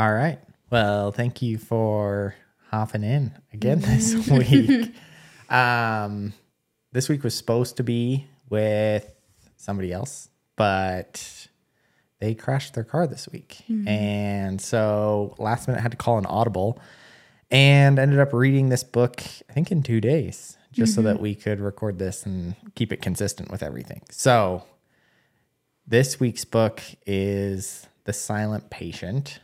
[0.00, 0.38] All right.
[0.70, 2.34] Well, thank you for
[2.70, 4.94] hopping in again this week.
[5.50, 6.32] Um,
[6.90, 9.14] this week was supposed to be with
[9.58, 11.48] somebody else, but
[12.18, 13.58] they crashed their car this week.
[13.86, 16.80] And so last minute I had to call an audible
[17.50, 19.20] and ended up reading this book,
[19.50, 23.02] I think in two days, just so that we could record this and keep it
[23.02, 24.00] consistent with everything.
[24.10, 24.64] So
[25.86, 29.40] this week's book is The Silent Patient.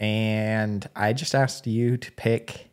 [0.00, 2.70] And I just asked you to pick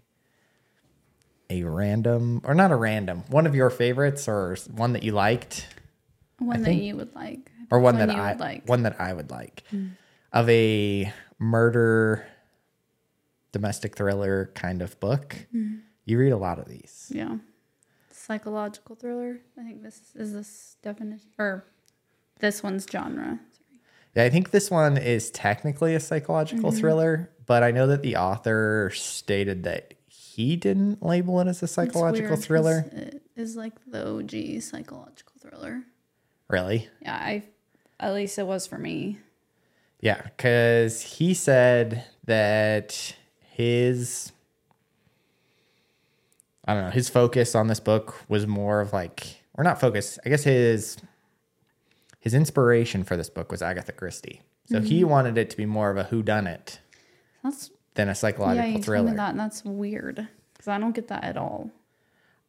[1.50, 5.68] a random, or not a random, one of your favorites or one that you liked,
[6.40, 7.52] One that think- you would like.
[7.70, 8.68] or one, One that I like.
[8.68, 9.88] one that I would like hmm.
[10.32, 12.26] of a murder
[13.52, 15.36] domestic thriller kind of book.
[15.52, 15.78] Hmm.
[16.06, 17.12] You read a lot of these.
[17.14, 17.38] Yeah.
[18.12, 19.40] Psychological thriller.
[19.58, 21.66] I think this is this definition or
[22.40, 23.40] this one's genre.
[24.18, 26.80] Yeah, I think this one is technically a psychological Mm-hmm.
[26.80, 31.68] thriller, but I know that the author stated that he didn't label it as a
[31.68, 32.86] psychological weird thriller.
[32.92, 35.84] It is like the OG psychological thriller.
[36.50, 36.90] Really?
[37.04, 37.44] Yeah, I
[38.00, 39.20] at least it was for me.
[40.02, 43.16] Yeah, because he said that
[43.52, 44.32] his,
[46.66, 50.18] I don't know, his focus on this book was more of like, or not focus,
[50.26, 50.98] I guess his
[52.28, 54.42] his inspiration for this book was Agatha Christie.
[54.66, 55.10] So he Mm-hmm.
[55.10, 56.80] wanted it to be more of a whodunit
[57.44, 59.12] That's than a yeah, psychological told thriller.
[59.12, 61.72] me that, and that's weird because I don't get that at all.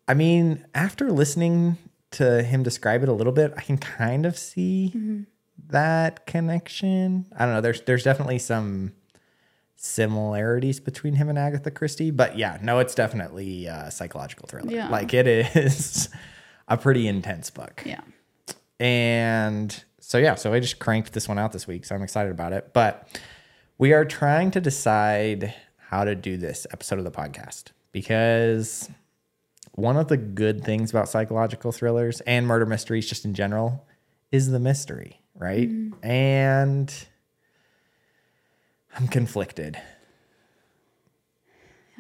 [0.09, 1.79] I mean, after listening
[2.12, 5.23] to him describe it a little bit, I can kind of see Mm-hmm.
[5.69, 7.27] that connection.
[7.37, 7.61] I don't know.
[7.61, 8.92] There's there's definitely some
[9.77, 14.73] similarities between him and Agatha Christie, but yeah, no, it's definitely a psychological thriller.
[14.73, 14.89] Yeah.
[14.89, 16.09] Like it is
[16.69, 17.83] a pretty intense book.
[17.87, 18.01] Yeah.
[18.81, 22.30] And so yeah, so I just cranked this one out this week, so I'm excited
[22.30, 22.73] about it.
[22.73, 23.08] But
[23.77, 28.89] we are trying to decide how to do this episode of the podcast because
[29.73, 33.86] one of the good things about psychological thrillers and murder mysteries just in general
[34.30, 35.70] is the mystery, right?
[36.02, 36.92] And
[38.97, 39.81] I'm conflicted.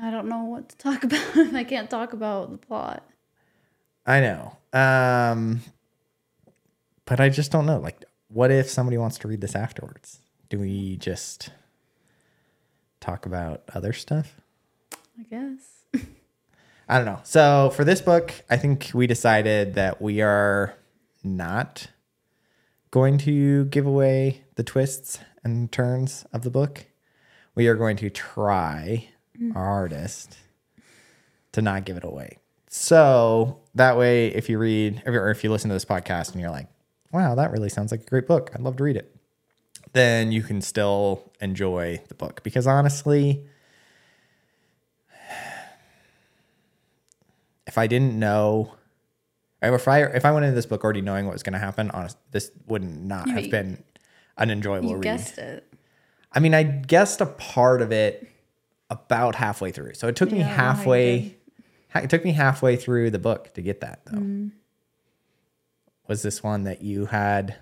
[0.00, 3.08] I don't know what to talk about I can't talk about the plot.
[4.06, 4.56] I know.
[4.72, 5.62] Um
[7.08, 7.78] but I just don't know.
[7.78, 10.20] Like what if somebody wants to read this afterwards?
[10.50, 11.50] Do we just
[13.00, 14.40] talk about other stuff?
[15.18, 16.04] I guess.
[16.88, 17.20] I don't know.
[17.24, 20.74] So for this book, I think we decided that we are
[21.24, 21.88] not
[22.90, 26.86] going to give away the twists and turns of the book.
[27.54, 29.08] We are going to try
[29.38, 29.54] mm.
[29.56, 30.36] our hardest
[31.52, 32.38] to not give it away.
[32.68, 36.50] So that way, if you read or if you listen to this podcast and you're
[36.50, 36.68] like,
[37.12, 39.14] wow, that really sounds like a great book, I'd love to read it,
[39.92, 42.42] then you can still enjoy the book.
[42.42, 43.46] Because honestly,
[47.66, 48.74] if I didn't know,
[49.62, 51.90] if I if I went into this book already knowing what was going to happen,
[51.90, 53.82] honest, this would not Yeah, have been
[54.36, 55.02] an enjoyable You read.
[55.02, 55.64] guessed it.
[56.32, 58.28] I mean, I guessed a part of it
[58.90, 61.34] about halfway through, so it took me Yeah, I know how you halfway.
[61.94, 64.18] It took me halfway through the book to get that, though.
[64.18, 64.48] Mm-hmm.
[66.08, 67.56] Was this one that you had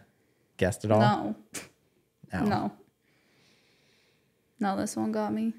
[0.56, 1.00] guessed at all?
[1.00, 1.36] No.
[2.32, 2.40] No.
[2.44, 2.72] No.
[4.58, 5.52] No, this one got me.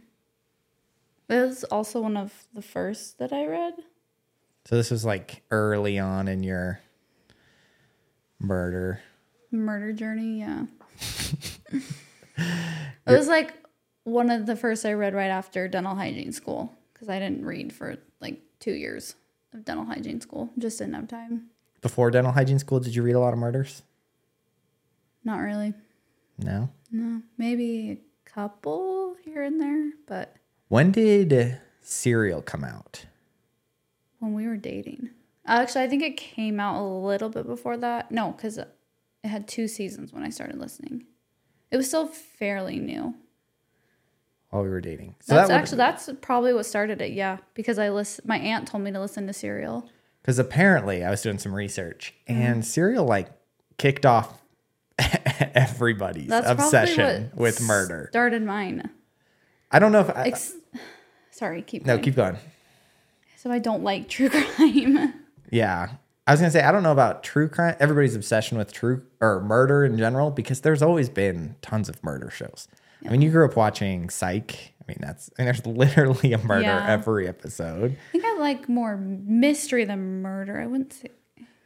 [1.29, 3.73] It was also one of the first that I read.
[4.65, 6.79] So this was like early on in your
[8.39, 9.01] murder.
[9.51, 10.65] Murder Journey, yeah.
[11.71, 11.83] it
[13.05, 13.53] was like
[14.03, 17.73] one of the first I read right after dental hygiene school because I didn't read
[17.73, 19.15] for like two years
[19.53, 20.49] of dental hygiene school.
[20.57, 21.49] Just didn't have time.
[21.87, 23.81] Before dental hygiene school, did you read a lot of murders?
[25.23, 25.73] Not really.
[26.37, 26.67] No.
[26.91, 30.35] No, maybe a couple here and there, but
[30.67, 33.05] When did Serial come out?
[34.19, 35.11] when we were dating.
[35.45, 38.11] Actually, I think it came out a little bit before that.
[38.11, 38.67] No, because it
[39.23, 41.05] had two seasons when I started listening.
[41.71, 43.15] It was still fairly new.
[44.49, 45.15] While we were dating.
[45.21, 47.13] So That's that actually that's probably what started it.
[47.13, 49.89] Yeah, because I list My aunt told me to listen to Serial.
[50.27, 52.65] Because apparently I was doing some research and mm.
[52.65, 53.29] Serial like
[53.77, 54.41] kicked off
[54.99, 58.09] everybody's That's obsession what with murder.
[58.11, 58.89] Started mine.
[59.71, 60.53] I don't know if I, Ex-
[61.31, 62.03] Sorry, keep no, going.
[62.03, 62.35] keep going.
[63.37, 65.13] So I don't like true crime.
[65.49, 65.91] Yeah.
[66.27, 67.77] I was gonna say I don't know about true crime.
[67.79, 72.29] Everybody's obsession with true or murder in general because there's always been tons of murder
[72.29, 72.67] shows.
[73.05, 74.73] I mean, you grew up watching Psych.
[74.87, 76.85] I mean, that's I mean, there's literally a murder Yeah.
[76.87, 77.97] every episode.
[78.09, 80.59] I think I like more mystery than murder.
[80.61, 81.11] I wouldn't say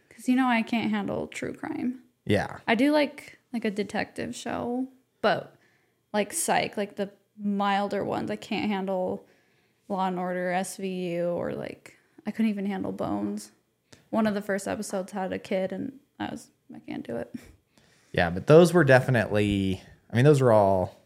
[0.10, 2.00] because you know I can't handle true crime.
[2.26, 4.88] Yeah, I do like like a detective show,
[5.22, 5.56] but
[6.14, 8.32] like Psych, like the milder ones.
[8.32, 9.26] I can't handle
[9.88, 11.96] Law and Order, SVU, or like
[12.26, 13.52] I couldn't even handle Bones.
[14.10, 17.34] One of the first episodes had a kid, and I was I can't do it.
[18.14, 19.82] Yeah, but those were definitely.
[20.12, 20.98] I mean, those were all.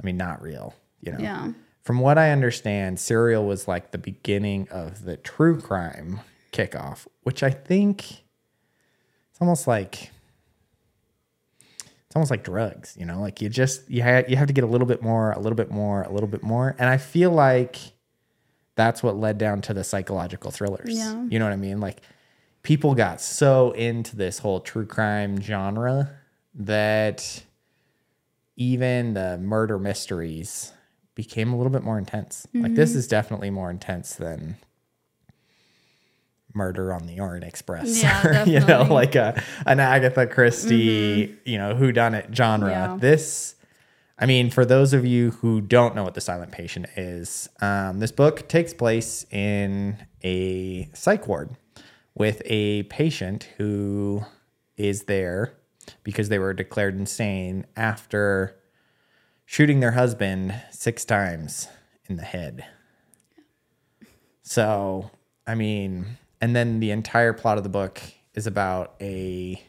[0.00, 0.74] I mean, not real.
[1.00, 1.18] You know.
[1.18, 1.52] Yeah.
[1.82, 6.20] From what I understand, Serial was like the beginning of the true crime
[6.52, 8.24] kickoff, which I think
[9.30, 10.10] it's almost like
[12.06, 14.64] it's almost like drugs, you know, like you just you ha- you have to get
[14.64, 17.30] a little bit more, a little bit more, a little bit more, and I feel
[17.30, 17.76] like
[18.74, 20.96] that's what led down to the psychological thrillers.
[20.96, 21.24] Yeah.
[21.28, 21.80] You know what I mean?
[21.80, 22.02] Like
[22.62, 26.10] people got so into this whole true crime genre
[26.54, 27.42] that
[28.56, 30.72] even the murder mysteries
[31.14, 32.46] became a little bit more intense.
[32.54, 32.98] Like this Mm-hmm.
[32.98, 34.56] is definitely more intense than
[36.54, 38.02] Murder on the Orient Express.
[38.02, 42.70] Yeah, or, you know, like a an Agatha Christie, you know, who done it genre.
[42.70, 42.96] Yeah.
[42.98, 43.54] This
[44.18, 47.98] I mean, for those of you who don't know what the silent patient is, um,
[47.98, 51.50] this book takes place in a psych ward
[52.14, 54.24] with a patient who
[54.78, 55.52] is there
[56.02, 58.56] because they were declared insane after
[59.44, 61.68] shooting their husband six times
[62.08, 62.64] in the head.
[64.42, 65.10] So,
[65.46, 68.00] I mean, and then the entire plot of the book
[68.34, 69.62] is about a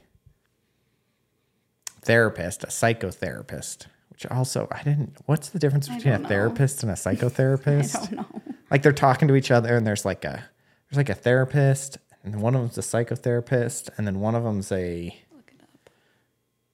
[2.02, 5.18] therapist, a psychotherapist, which also I didn't.
[5.26, 6.28] What's the difference between a know.
[6.28, 7.94] therapist and a psychotherapist?
[7.94, 8.42] don't know.
[8.70, 10.44] like they're talking to each other, and there's like a
[10.90, 14.72] there's like a therapist, and one of them's a psychotherapist, and then one of them's
[14.72, 15.27] a Look it up.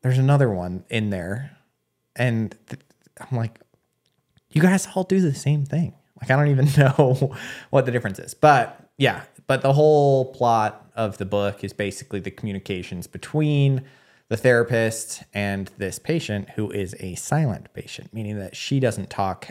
[0.03, 1.57] There's another one in there,
[2.15, 2.81] and th-
[3.19, 3.59] I'm like,
[4.51, 5.95] you guys all do the same thing.
[6.21, 7.35] Like I don't even know
[7.71, 12.19] what the difference is, but yeah, but the whole plot of the book is basically
[12.19, 13.83] the communications between
[14.29, 19.49] the therapist and this patient who is a silent patient, meaning that she doesn't talk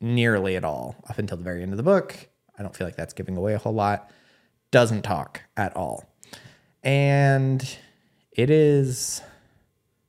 [0.00, 2.28] nearly at all up until the very end of the book.
[2.58, 4.10] I don't feel like that's giving away a whole lot.
[4.70, 6.04] Doesn't talk at all.
[6.82, 7.76] And
[8.34, 9.22] it is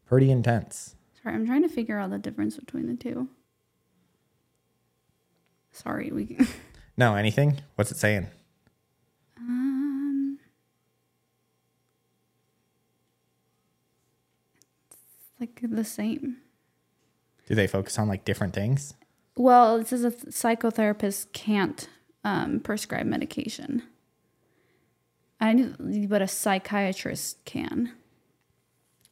[0.06, 0.96] pretty intense.
[1.24, 3.30] Sorry, I'm trying to figure out the difference between the two.
[5.72, 6.38] Sorry, we.
[6.98, 7.60] No, anything?
[7.76, 8.28] What's it saying?
[9.38, 10.40] Um,
[14.90, 14.98] it's
[15.42, 16.38] like the same.
[17.48, 18.94] Do they focus on like different things?
[19.36, 21.90] Well, it says a psychotherapist can't
[22.24, 23.84] um, prescribe medication.
[25.42, 27.92] I knew, but a psychiatrist can.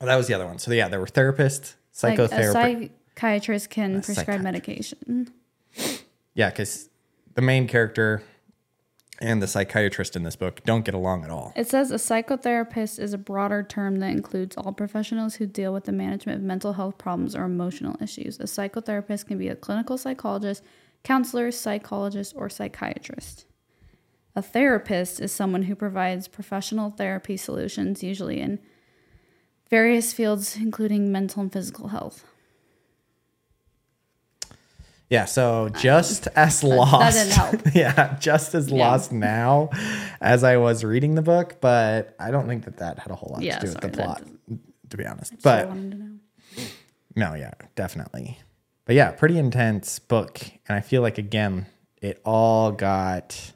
[0.03, 0.59] Oh, that was the other one.
[0.59, 4.43] So yeah, there were therapists, Like a psychiatrist can prescribe psychiatrist.
[4.43, 5.33] medication.
[6.33, 6.89] yeah, because
[7.35, 8.21] the main character
[9.21, 11.53] and the psychiatrist in this book don't get along at all.
[11.55, 15.85] It says a psychotherapist is a broader term that includes all professionals who deal with
[15.85, 18.41] the management of mental health problems or emotional issues.
[18.41, 20.63] A psychotherapist can be a clinical psychologist,
[21.03, 23.45] counselor, psychologist, or psychiatrist.
[24.35, 28.59] A therapist is someone who provides professional therapy solutions, usually in
[29.73, 32.23] various fields, including mental and physical health.
[35.09, 37.17] Yeah, so just as lost.
[37.17, 37.61] didn't help.
[37.75, 38.85] yeah, just as Yeah.
[38.87, 39.69] lost now
[40.21, 43.31] as I was reading the book, but I don't think that that had a whole
[43.33, 44.21] lot Yeah, to do with the plot,
[44.89, 45.33] to be honest.
[45.41, 46.19] But to know.
[47.15, 48.39] No, yeah, definitely.
[48.85, 50.39] But yeah, pretty intense book.
[50.67, 51.65] And I feel like, again,
[51.99, 53.53] it all got,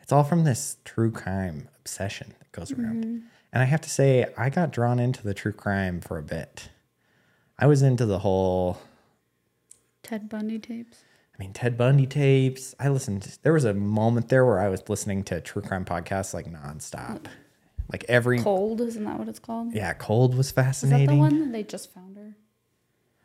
[0.00, 3.04] it's all from this true crime obsession that goes around.
[3.04, 3.26] Mm-hmm.
[3.52, 6.70] And I have to say, I got drawn into the true crime for a bit.
[7.58, 8.78] I was into the whole,
[10.02, 11.04] Ted Bundy tapes.
[11.38, 12.74] I mean, Ted Bundy tapes.
[12.80, 16.34] I listened, there was a moment there where I was listening to true crime podcasts
[16.34, 17.26] like nonstop.
[17.92, 19.74] Like every, Cold, isn't that what it's called?
[19.74, 21.18] yeah, Cold was Is that the fascinating.
[21.18, 22.34] one that they just found her?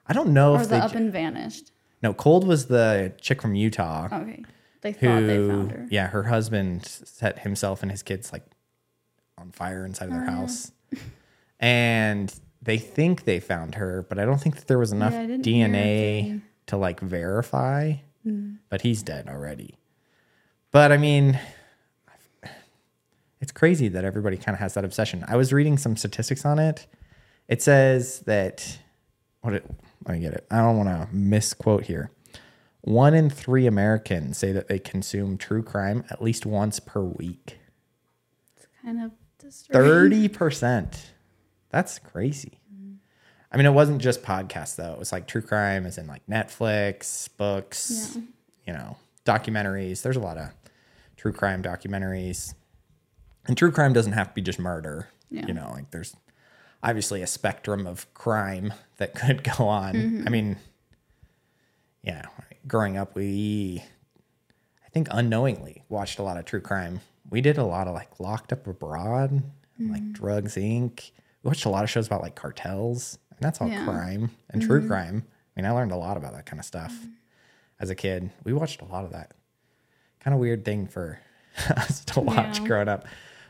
[0.07, 1.71] I don't know Or if the they, Up and Vanished?
[2.03, 4.07] no, Cold was the chick from Utah.
[4.11, 4.43] Okay.
[4.81, 5.87] They thought they who found her.
[5.89, 8.43] yeah her husband set himself and his kids like
[9.37, 10.71] on fire inside of their Oh, house.
[11.59, 15.25] And they think they found her but i don't think that there was enough I
[15.25, 16.37] didn't hear dna Hmm.
[16.67, 17.93] to like verify
[18.69, 19.75] but he's dead already.
[20.71, 21.39] But i mean
[23.39, 25.23] it's crazy that everybody kind of has that obsession.
[25.27, 26.87] I was reading some statistics on it.
[27.47, 28.79] It says that
[29.41, 29.65] what it
[30.05, 30.45] let me get it.
[30.51, 32.11] I don't want to misquote here.
[32.81, 37.59] One in three Americans say that they consume true crime at least once per week.
[38.57, 39.11] It's kind of.
[39.49, 41.11] Thirty percent.
[41.69, 42.59] That's crazy.
[43.51, 44.91] I mean, it wasn't just podcasts though.
[44.93, 48.21] It was like true crime, as in like Netflix, books, Yeah.
[48.67, 50.01] you know, documentaries.
[50.01, 50.49] There's a lot of
[51.15, 52.53] true crime documentaries,
[53.47, 55.07] and true crime doesn't have to be just murder.
[55.29, 55.45] Yeah.
[55.47, 56.15] You know, like there's
[56.83, 59.93] obviously a spectrum of crime that could go on.
[59.93, 60.23] Mm-hmm.
[60.27, 60.57] I mean,
[62.03, 62.23] yeah,
[62.67, 63.83] growing up, we,
[64.85, 67.01] I think unknowingly watched a lot of true crime.
[67.29, 70.13] We did a lot of like Locked Up Abroad, and, like mm.
[70.13, 71.11] Drugs Inc.
[71.43, 73.83] We watched a lot of shows about like cartels, and that's all Yeah.
[73.85, 74.89] crime and true mm-hmm.
[74.89, 75.23] crime.
[75.55, 77.11] I mean, I learned a lot about that kind of stuff mm.
[77.79, 78.31] as a kid.
[78.43, 79.33] We watched a lot of that.
[80.19, 81.19] Kind of weird thing for
[81.69, 82.67] us to watch Yeah.
[82.67, 83.05] growing up.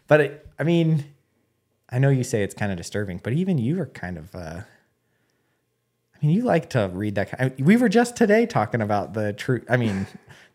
[0.08, 1.06] But it, I mean,
[1.90, 4.34] I know you say it's kind of disturbing, but even you are kind of.
[4.36, 4.62] Uh,
[6.16, 7.32] I mean, you like to read that.
[7.32, 9.64] Kind of, we were just today talking about the true.
[9.70, 10.08] I mean,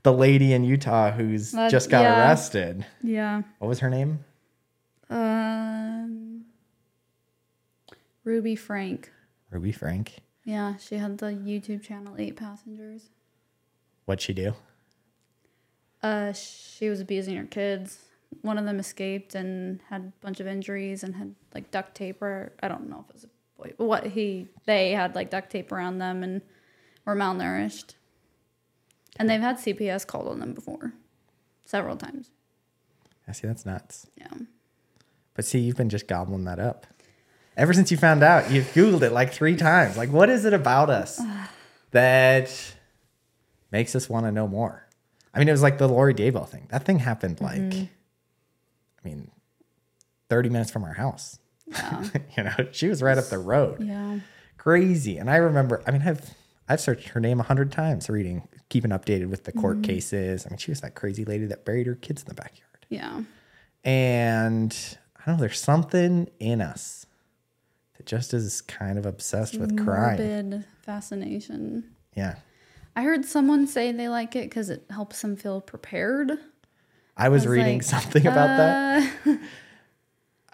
[0.02, 2.20] the lady in Utah who's just got yeah.
[2.20, 2.84] arrested.
[3.02, 3.42] Yeah.
[3.58, 4.24] What was her name?
[5.08, 6.44] Um,
[8.24, 9.10] Ruby Frank.
[9.50, 10.18] Ruby Frank.
[10.44, 13.10] Yeah, she had the YouTube channel Eight Passengers.
[14.06, 14.54] What'd she do?
[16.02, 17.98] Uh, she was abusing her kids.
[18.40, 22.20] One of them escaped and had a bunch of injuries and had like duct tape
[22.22, 23.28] or I don't know if it was a
[23.58, 26.40] boy, but what he they had like duct tape around them and
[27.04, 27.94] were malnourished.
[29.16, 30.92] And they've had CPS called on them before,
[31.64, 32.30] several times.
[33.28, 33.46] I see.
[33.46, 34.06] That's nuts.
[34.16, 34.32] Yeah.
[35.34, 36.86] But see, you've been just gobbling that up.
[37.56, 39.96] Ever since you found out, you've Googled it like three times.
[39.96, 41.20] Like, what is it about us
[41.90, 42.74] that
[43.70, 44.86] makes us want to know more?
[45.34, 46.66] I mean, it was like the Lori Daybell thing.
[46.70, 47.84] That thing happened like, mm-hmm.
[49.04, 49.30] I mean,
[50.28, 51.38] 30 minutes from our house.
[51.66, 52.04] Yeah.
[52.36, 53.82] you know, she was right up the road.
[53.82, 54.20] yeah.
[54.58, 55.18] Crazy.
[55.18, 56.30] And I remember, I mean, I've
[56.68, 60.46] I've searched her name a hundred times reading, keeping updated with the court cases.
[60.46, 62.86] I mean, she was that crazy lady that buried her kids in the backyard.
[62.88, 63.22] Yeah.
[63.84, 64.76] And
[65.16, 67.06] I don't know, there's something in us
[67.96, 70.18] that just is kind of obsessed with crime.
[70.18, 71.84] Morbid fascination.
[72.16, 72.36] Yeah.
[72.94, 76.32] I heard someone say they like it because it helps them feel prepared.
[77.16, 79.12] I was I was reading like, something about that.
[79.26, 79.36] Uh,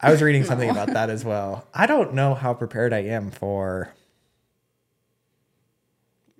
[0.00, 1.66] I was reading something about that as well.
[1.74, 3.92] I don't know how prepared I am for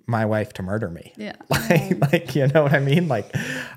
[0.09, 1.13] my wife to murder me.
[1.15, 1.35] yeah.
[1.49, 3.07] Like, like you know what I mean?
[3.07, 3.33] Like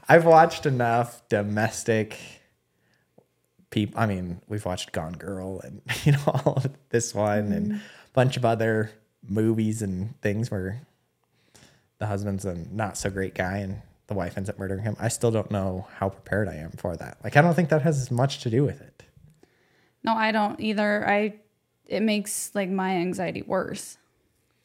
[0.08, 2.16] I've watched enough domestic
[3.70, 4.00] people.
[4.00, 7.80] I mean, we've watched Gone Girl and you know all of this one and a
[8.14, 8.90] bunch of other
[9.28, 10.80] movies and things where
[11.98, 14.96] the husband's a not so great guy and the wife ends up murdering him.
[14.98, 17.18] I still don't know how prepared I am for that.
[17.22, 19.02] Like I don't think that has as much to do with it.
[20.02, 21.06] No, I don't either.
[21.08, 21.34] I
[21.86, 23.98] it makes like my anxiety worse.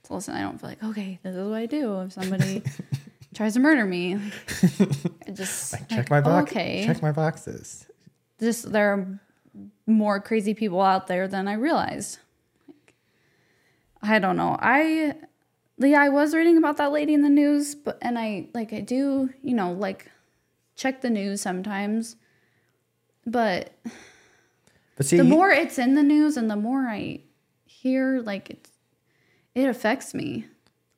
[0.08, 2.64] So listen, I don't feel like okay, this is what I do if somebody
[3.34, 4.16] tries to murder me.
[4.16, 4.90] Like,
[5.28, 6.50] I just Like, check like, my box.
[6.52, 7.86] Okay, Check my boxes.
[8.40, 9.20] just there are
[9.86, 12.20] more crazy people out there than I realized.
[12.70, 12.94] Like,
[14.02, 14.56] I don't know.
[14.62, 15.16] I
[15.78, 18.80] yeah, I was reading about that lady in the news, but and I like I
[18.80, 20.10] do, you know, like
[20.78, 22.16] check the news sometimes.
[23.26, 23.74] But
[24.96, 27.20] But see, the more it's in the news and the more I
[27.66, 28.70] hear like it
[29.58, 30.46] it affects me.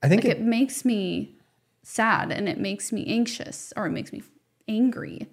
[0.03, 1.35] I think Like it, it makes me
[1.81, 4.21] sad and it makes me anxious or it makes me
[4.67, 5.27] angry.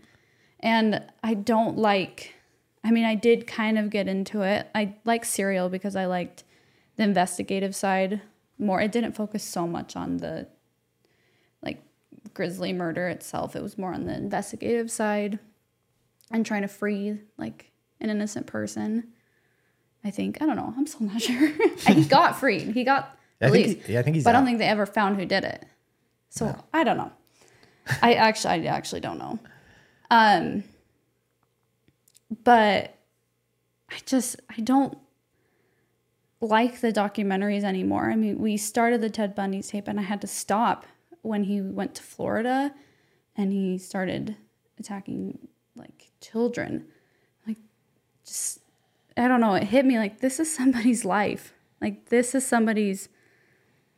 [0.61, 2.35] And I don't like
[2.85, 4.69] I mean I did kind of get into it.
[4.75, 6.45] I like serial because I liked
[6.95, 8.23] the investigative side
[8.59, 8.81] more.
[8.81, 10.47] It didn't focus so much on the
[11.63, 11.83] like
[12.33, 13.57] grisly murder itself.
[13.57, 15.41] It was more on the investigative side
[16.31, 19.13] and trying to free like an innocent person.
[20.07, 20.73] I think I don't know.
[20.77, 21.49] I'm still not sure.
[21.93, 22.69] he got freed.
[22.75, 23.87] He got I think released.
[23.87, 25.65] he- yeah, I think he's But I don't think they ever found who did it.
[26.31, 27.11] So I don't know.
[28.03, 29.39] I actually, I actually don't know.
[30.11, 30.65] Um,
[32.45, 32.95] but
[33.91, 34.97] I just, I don't
[36.41, 38.11] like the documentaries anymore.
[38.11, 40.85] I mean, we started the Ted Bundy tape, and I had to stop
[41.23, 42.75] when he went to Florida,
[43.37, 44.37] and he started
[44.79, 45.39] attacking
[45.77, 46.87] like children.
[47.47, 47.59] Like,
[48.25, 48.61] just,
[49.17, 49.55] I don't know.
[49.55, 51.53] It hit me like this is somebody's life.
[51.81, 53.09] Like this is somebody's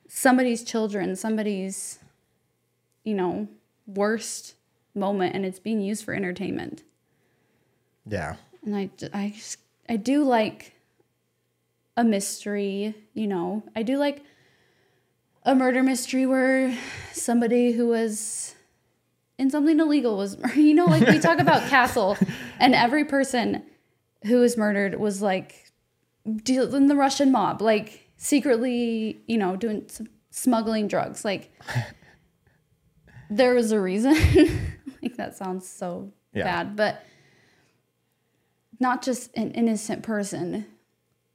[0.09, 1.99] somebody's children, somebody's,
[3.05, 3.49] you know,
[3.87, 4.55] worst
[4.95, 6.83] moment, and it's being used for entertainment.
[8.07, 8.37] yeah.
[8.65, 9.59] And I, I, just,
[9.89, 10.75] I do like
[11.97, 13.63] a mystery, you know.
[13.77, 14.23] I do like
[15.45, 16.77] a murder mystery where
[17.13, 18.55] somebody who was
[19.39, 22.19] in something illegal was, you know, like we talk about Castle,
[22.59, 23.63] and every person
[24.25, 25.71] who was murdered was like
[26.25, 31.25] in the Russian mob, like secretly, you know, doing some smuggling drugs.
[31.25, 31.51] Like
[33.31, 34.15] there was a reason.
[35.03, 36.45] like that sounds so Yeah.
[36.45, 37.05] bad, but
[38.81, 40.67] not just an innocent person,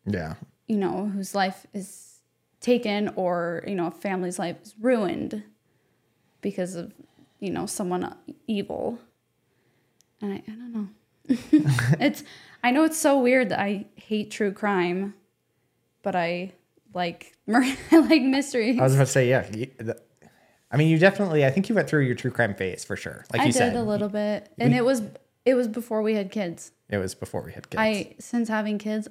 [0.06, 0.36] Yeah.
[0.68, 2.22] you know, whose life is
[2.62, 5.44] taken or, you know, a family's life is ruined
[6.42, 6.94] because of,
[7.40, 8.16] you know, someone
[8.48, 9.00] evil.
[10.22, 10.88] And I, I don't know.
[12.00, 12.24] it's
[12.64, 15.14] I know it's so weird that I hate true crime
[16.04, 16.52] but I
[16.94, 18.80] like I like mysteries.
[18.80, 19.50] I was about to say, yeah.
[19.52, 20.00] you- the-
[20.70, 21.46] I mean, you definitely.
[21.46, 23.26] I think you went through your true crime phase for sure.
[23.32, 25.04] Like I you did said, a little bit, and it was
[25.46, 26.72] it was before we had kids.
[26.90, 27.80] it was before we had kids.
[27.80, 29.08] I since having kids,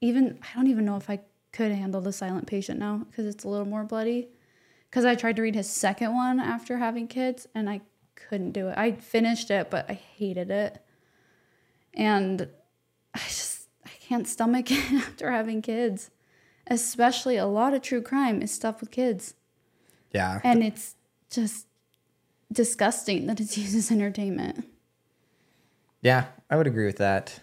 [0.00, 1.18] even I don't even know if I
[1.52, 4.28] could handle the silent patient now because it's a little more bloody.
[4.88, 7.80] Because I tried to read his second one after having kids, and I
[8.14, 8.78] couldn't do it.
[8.78, 10.84] I finished it, but I hated it,
[11.94, 12.48] and
[13.14, 16.10] I just I can't stomach it after having kids.
[16.66, 19.34] Especially a lot of true crime is stuff with kids,
[20.12, 20.40] yeah.
[20.44, 20.94] and it's
[21.28, 21.66] just
[22.52, 24.64] disgusting that it's used as entertainment.
[26.02, 27.40] Yeah, I would agree with that.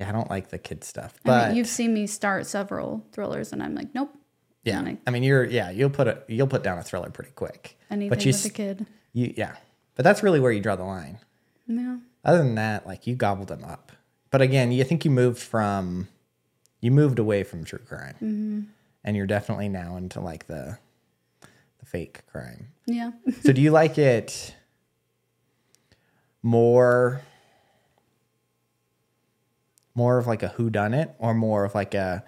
[0.00, 3.06] Yeah, I don't like the kid stuff, I but mean, you've seen me start several
[3.12, 4.12] thrillers, and I'm like, nope.
[4.64, 7.30] yeah, I- I mean, you're yeah, you'll put a you'll put down a thriller pretty
[7.30, 7.78] quick.
[7.90, 8.86] Anything but you with a kid.
[9.12, 9.54] you yeah,
[9.94, 11.18] but that's really where you draw the line.
[11.68, 11.98] Yeah.
[12.24, 13.92] Other than that, like you gobbled them up.
[14.32, 16.08] But again, you think you moved from
[16.80, 18.60] you moved away from true crime, Mm-hmm.
[19.04, 20.78] and you're definitely now into like the
[21.78, 22.68] the fake crime.
[22.86, 23.12] Yeah.
[23.42, 24.56] so do you like it
[26.42, 27.20] more
[29.94, 32.24] more of like a who done it or more of like a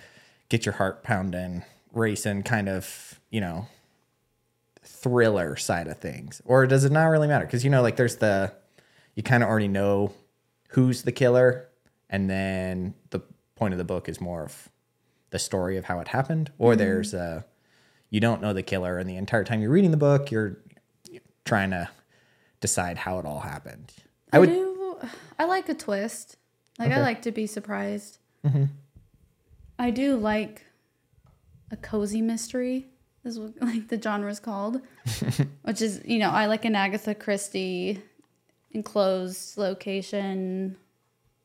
[0.48, 3.66] get your heart pounding racing kind of you know
[4.82, 8.16] thriller side of things or does it not really matter because you know like there's
[8.16, 8.52] the
[9.14, 10.12] you kind of already know
[10.68, 11.66] who's the killer
[12.14, 13.20] and then the
[13.56, 14.68] point of the book is more of
[15.30, 17.44] the story of how it happened or there's a
[18.10, 20.58] you don't know the killer and the entire time you're reading the book you're
[21.44, 21.88] trying to
[22.60, 23.92] decide how it all happened
[24.32, 24.74] I, i would do.
[25.38, 26.36] I like a twist.
[26.78, 28.18] Like I like to be surprised.
[28.44, 28.64] Mm-hmm.
[29.78, 30.64] I do like
[31.70, 32.88] a cozy mystery.
[33.24, 34.80] Is what like the genre is called,
[35.62, 38.02] which is you know I like an Agatha Christie
[38.72, 40.76] enclosed location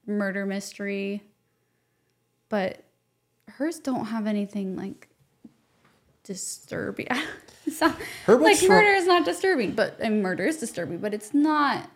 [0.09, 1.23] murder mystery,
[2.49, 2.83] but
[3.47, 5.07] hers don't have anything like
[6.23, 7.07] disturbing.
[7.81, 7.95] Not-
[8.27, 11.89] like murder is not disturbing, but mean, murder is disturbing, but it's not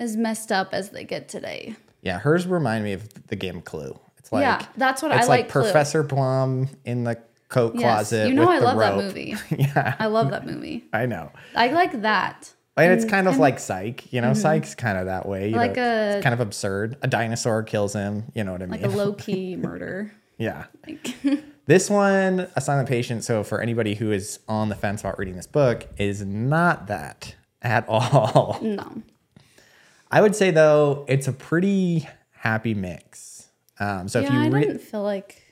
[0.00, 1.76] as messed up as they get today.
[2.02, 5.28] yeah hers remind me of the game clue it's like yeah, that's what I it's
[5.28, 5.44] like.
[5.44, 5.62] like Clue.
[5.62, 7.16] professor plum in the
[7.48, 7.82] coat Yes.
[7.82, 9.36] closet You know I love that movie.
[9.50, 10.84] yeah I love that movie.
[10.92, 12.52] i know I like that.
[12.76, 15.58] And it's kind of like psych you know psych's kind of that way you Mm-hmm.
[15.58, 18.66] Like know, a- it's kind of absurd a dinosaur kills him you know what i
[18.66, 20.12] mean Like a low key murder.
[20.38, 21.14] yeah Like
[21.66, 25.34] This one, A Silent Patient, so for anybody who is on the fence about reading
[25.34, 28.58] this book, is not that at all.
[28.60, 29.00] no.
[30.10, 33.48] I would say, though, it's a pretty happy mix.
[33.80, 35.42] Um, so yeah, if you I read, didn't feel like.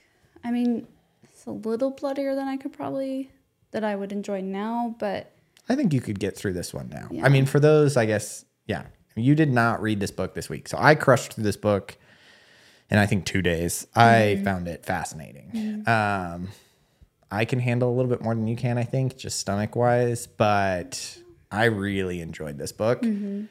[0.45, 0.87] I mean,
[1.23, 3.31] it's a little bloodier than I could probably
[3.71, 5.32] that I would enjoy now, but
[5.69, 7.09] I think you could get through this one now.
[7.11, 7.25] Yeah.
[7.25, 8.85] I mean, for those, I guess, yeah,
[9.17, 10.69] you did not read this book this week.
[10.69, 11.97] So I crushed through this book
[12.91, 13.87] in, I think, two days.
[13.95, 14.45] I Mm-hmm.
[14.45, 15.85] found it fascinating.
[15.87, 16.49] Um,
[17.31, 20.27] I can handle a little bit more than you can, I think, just stomach wise,
[20.27, 21.19] but
[21.51, 23.03] I really enjoyed this book.
[23.03, 23.45] Mm-hmm.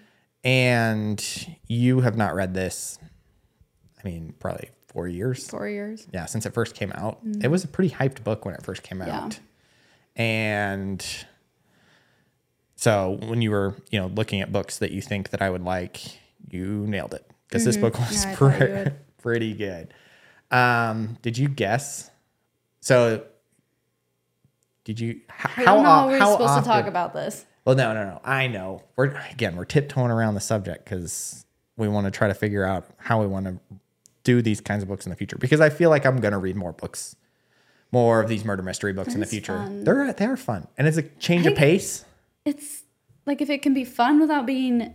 [0.43, 2.99] And you have not read this,
[4.03, 5.47] I mean, probably four years.
[5.47, 6.07] four years.
[6.11, 7.19] Yeah, since it first came out.
[7.41, 9.07] It was a pretty hyped book when it first came Mm-hmm.
[9.07, 9.19] Yeah.
[9.23, 9.39] out.
[10.15, 11.05] And
[12.81, 15.63] so when you were, you know, looking at books that you think that I would
[15.63, 16.01] like,
[16.49, 17.23] you nailed it.
[17.47, 18.29] Because this book was Mm-hmm.
[18.63, 19.93] Yeah, I pre- pretty good.
[20.49, 22.09] Um, did you guess?
[22.79, 23.23] So
[24.83, 27.45] did you h- I don't know how we're supposed often- to talk about this.
[27.65, 28.21] well, no, no, no.
[28.25, 28.81] I know.
[28.95, 31.45] We're again, we're tiptoeing around the subject because
[31.77, 33.59] we want to try to figure out how we want to
[34.23, 35.37] do these kinds of books in the future.
[35.37, 37.15] Because I feel like I'm going to read more books,
[37.91, 39.57] more of these murder mystery books in the future.
[39.57, 39.83] fun.
[39.83, 42.05] They're they're fun, and it's a change of think- pace.
[42.45, 42.83] It's
[43.25, 44.93] like if it can be fun without being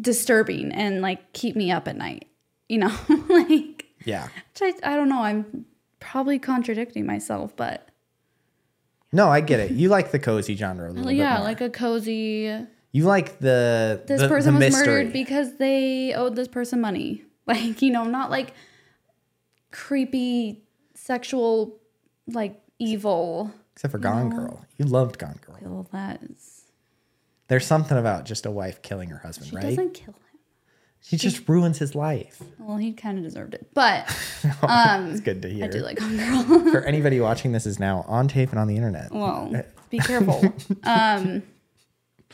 [0.00, 2.26] disturbing and like keep me up at night,
[2.68, 2.92] you know,
[3.28, 4.28] like Yeah.
[4.58, 5.22] which I, I don't know.
[5.22, 5.66] I'm
[6.00, 7.88] probably contradicting myself, but
[9.12, 9.70] No, I get it.
[9.72, 12.66] You like the cozy genre a little bit yeah, like a cozy.
[12.92, 14.86] you like the This the, person the was mystery.
[15.04, 17.22] murdered because they owed this person money.
[17.46, 18.54] Like you know, not like
[19.70, 20.62] creepy
[20.94, 21.78] sexual,
[22.26, 23.52] like evil.
[23.74, 25.86] Except for Gone Girl, you loved Gone Girl.
[25.92, 26.20] That.
[27.48, 29.64] There's something about just a wife killing her husband, She right?
[29.64, 30.20] doesn't kill him.
[31.02, 32.42] She just ruins his life.
[32.58, 34.08] Well, he kind of deserved it, but
[34.62, 35.66] um, It's good to hear.
[35.66, 36.72] I do like Gone Girl.
[36.72, 39.12] For anybody watching this is now on tape and on the internet.
[39.12, 39.52] well,
[39.90, 40.40] be careful.
[40.84, 41.42] Um,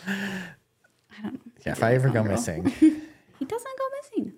[0.06, 1.40] I don't know.
[1.66, 2.32] Yeah, if I ever go Girl.
[2.32, 4.32] missing, He doesn't go missing.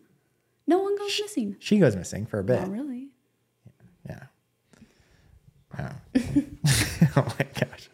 [0.67, 1.57] No one goes missing.
[1.59, 2.61] she goes missing for a bit.
[2.61, 3.09] Not really.
[4.09, 4.23] Yeah.
[5.79, 5.91] Oh.
[7.17, 7.89] oh my gosh.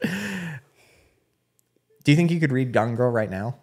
[2.08, 3.56] Do you think you could read Gone Girl right now?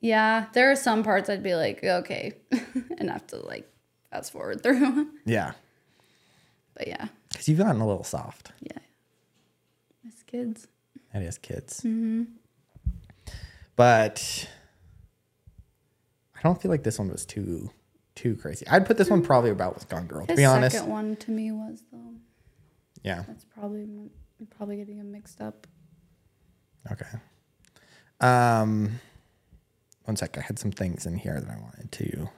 [0.00, 2.34] Yeah, there are some parts I'd be like, okay,
[3.00, 3.68] enough to like
[4.08, 5.08] fast forward through.
[5.26, 5.54] Yeah.
[6.74, 8.52] but yeah, Because you've gotten a little soft.
[8.60, 8.78] yeah.
[10.04, 10.68] Miss kids.
[11.12, 11.78] That is kids.
[11.78, 12.22] Mm-hmm.
[13.74, 14.48] But
[16.36, 17.72] I don't feel like this one was too
[18.14, 18.64] too crazy.
[18.68, 20.76] I'd put this one probably about with Gone Girl, to His be honest.
[20.76, 22.12] second one to me was though.
[23.02, 23.24] Yeah.
[23.26, 23.88] That's probably
[24.56, 25.66] probably getting them mixed up.
[26.90, 27.06] Okay.
[28.20, 29.00] Um
[30.04, 32.28] one sec, I had some things in here that I wanted to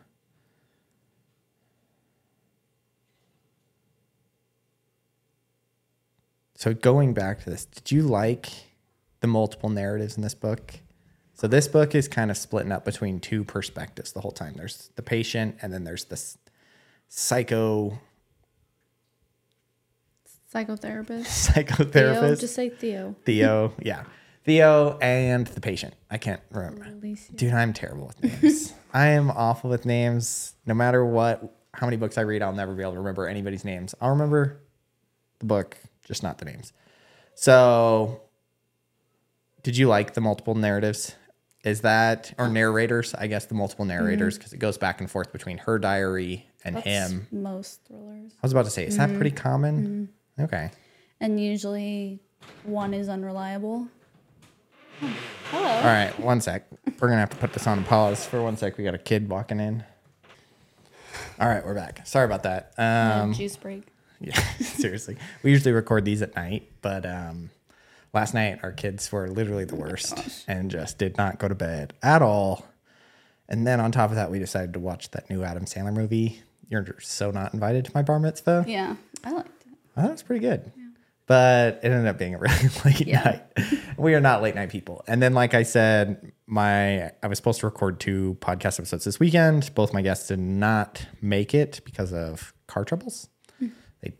[6.64, 8.48] So going back to this, did you like
[9.20, 10.72] the multiple narratives in this book?
[11.34, 14.54] So this book is kind of splitting up between two perspectives the whole time.
[14.56, 16.38] There's the patient and then there's this
[17.08, 17.98] psycho
[20.54, 21.26] Psychotherapist.
[21.52, 21.92] psychotherapist.
[21.92, 23.14] Theo, just say Theo.
[23.26, 24.04] Theo, yeah.
[24.44, 25.94] Theo and the patient.
[26.10, 26.84] I can't remember.
[26.84, 27.32] Alicia.
[27.32, 28.74] Dude, I'm terrible with names.
[28.92, 30.54] I am awful with names.
[30.66, 33.64] No matter what, how many books I read, I'll never be able to remember anybody's
[33.64, 33.94] names.
[34.00, 34.60] I'll remember
[35.38, 36.74] the book, just not the names.
[37.34, 38.20] So,
[39.62, 41.14] did you like the multiple narratives?
[41.64, 43.14] Is that, or narrators?
[43.14, 44.04] I guess the multiple mm-hmm.
[44.04, 47.26] narrators, because it goes back and forth between her diary and That's him.
[47.32, 48.32] Most thrillers.
[48.34, 49.42] I was about to say, is that pretty mm-hmm.
[49.42, 50.10] common?
[50.36, 50.44] Mm-hmm.
[50.44, 50.70] Okay.
[51.18, 52.20] And usually
[52.64, 53.88] one is unreliable.
[55.02, 55.16] Oh,
[55.50, 55.68] hello.
[55.68, 56.66] All right, one sec.
[57.00, 58.78] We're gonna have to put this on pause for one sec.
[58.78, 59.84] We got a kid walking in.
[61.40, 62.06] All right, we're back.
[62.06, 62.72] Sorry about that.
[62.78, 63.86] Um, juice break.
[64.20, 65.16] yeah, seriously.
[65.42, 67.50] We usually record these at night, but um,
[68.12, 71.92] last night our kids were literally the worst and just did not go to bed
[72.02, 72.64] at all.
[73.48, 76.42] And then on top of that, we decided to watch that new Adam Sandler movie.
[76.70, 78.64] You're so not invited to my bar mitzvah.
[78.66, 79.72] Yeah, I liked it.
[79.96, 80.72] I thought it was pretty good.
[81.26, 83.22] But it ended up being a really late Yeah.
[83.56, 83.80] night.
[83.96, 85.02] We are not late night people.
[85.06, 89.18] And then, like I said, my I was supposed to record two podcast episodes this
[89.18, 89.70] weekend.
[89.74, 93.28] Both my guests did not make it because of car troubles.
[94.02, 94.12] They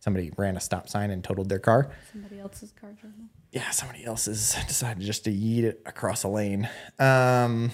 [0.00, 1.92] somebody ran a stop sign and totaled their car.
[2.10, 3.16] Somebody else's car trouble.
[3.52, 6.68] Yeah, somebody else has decided just to yeet it across a lane.
[6.98, 7.70] Um,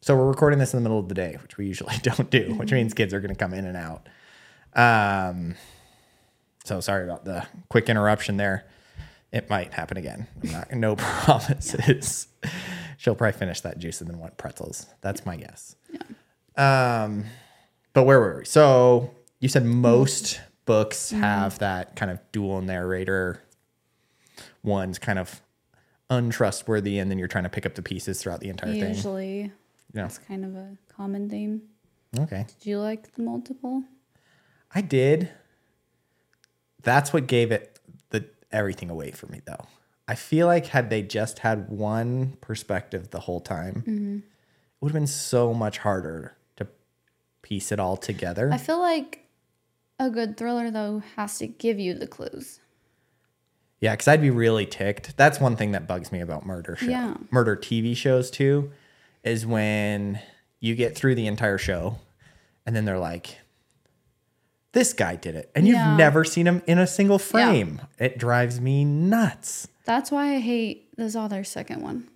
[0.00, 2.54] so we're recording this in the middle of the day, which we usually don't do,
[2.56, 4.08] which means kids are going to come in and out.
[4.74, 5.54] Um,
[6.64, 8.64] so sorry about the quick interruption there.
[9.32, 10.26] It might happen again.
[10.42, 12.28] I'm not no promises.
[12.98, 14.86] She'll probably finish that juice and then want pretzels.
[15.00, 15.76] That's my guess.
[16.56, 17.02] Yeah.
[17.04, 17.24] Um,
[17.92, 18.44] but where were we?
[18.44, 23.42] So you said most books have that kind of dual narrator.
[24.62, 25.42] One's kind of
[26.10, 28.94] untrustworthy, and then you're trying to pick up the pieces throughout the entire thing.
[28.94, 29.52] Usually,
[29.92, 30.06] Yeah.
[30.06, 31.62] it's kind of a common theme.
[32.18, 32.46] Okay.
[32.60, 33.82] Did you like the multiple?
[34.74, 35.30] I did.
[36.84, 37.78] That's what gave it
[38.10, 39.66] the everything away for me though.
[40.06, 44.94] I feel like had they just had one perspective the whole time, it would have
[44.94, 46.66] been so much harder to
[47.42, 48.50] piece it all together.
[48.52, 49.26] I feel like
[49.98, 52.60] a good thriller though has to give you the clues.
[53.80, 55.16] yeah, because I'd be really ticked.
[55.16, 57.14] That's one thing that bugs me about murder show, Yeah.
[57.30, 58.72] murder TV shows too,
[59.22, 60.20] is when
[60.60, 61.98] you get through the entire show,
[62.66, 63.38] and then they're like,
[64.74, 65.96] "This guy did it," and you've Yeah.
[65.96, 67.80] never seen him in a single frame.
[67.98, 69.68] It drives me nuts.
[69.84, 72.08] That's why I hate this other second one.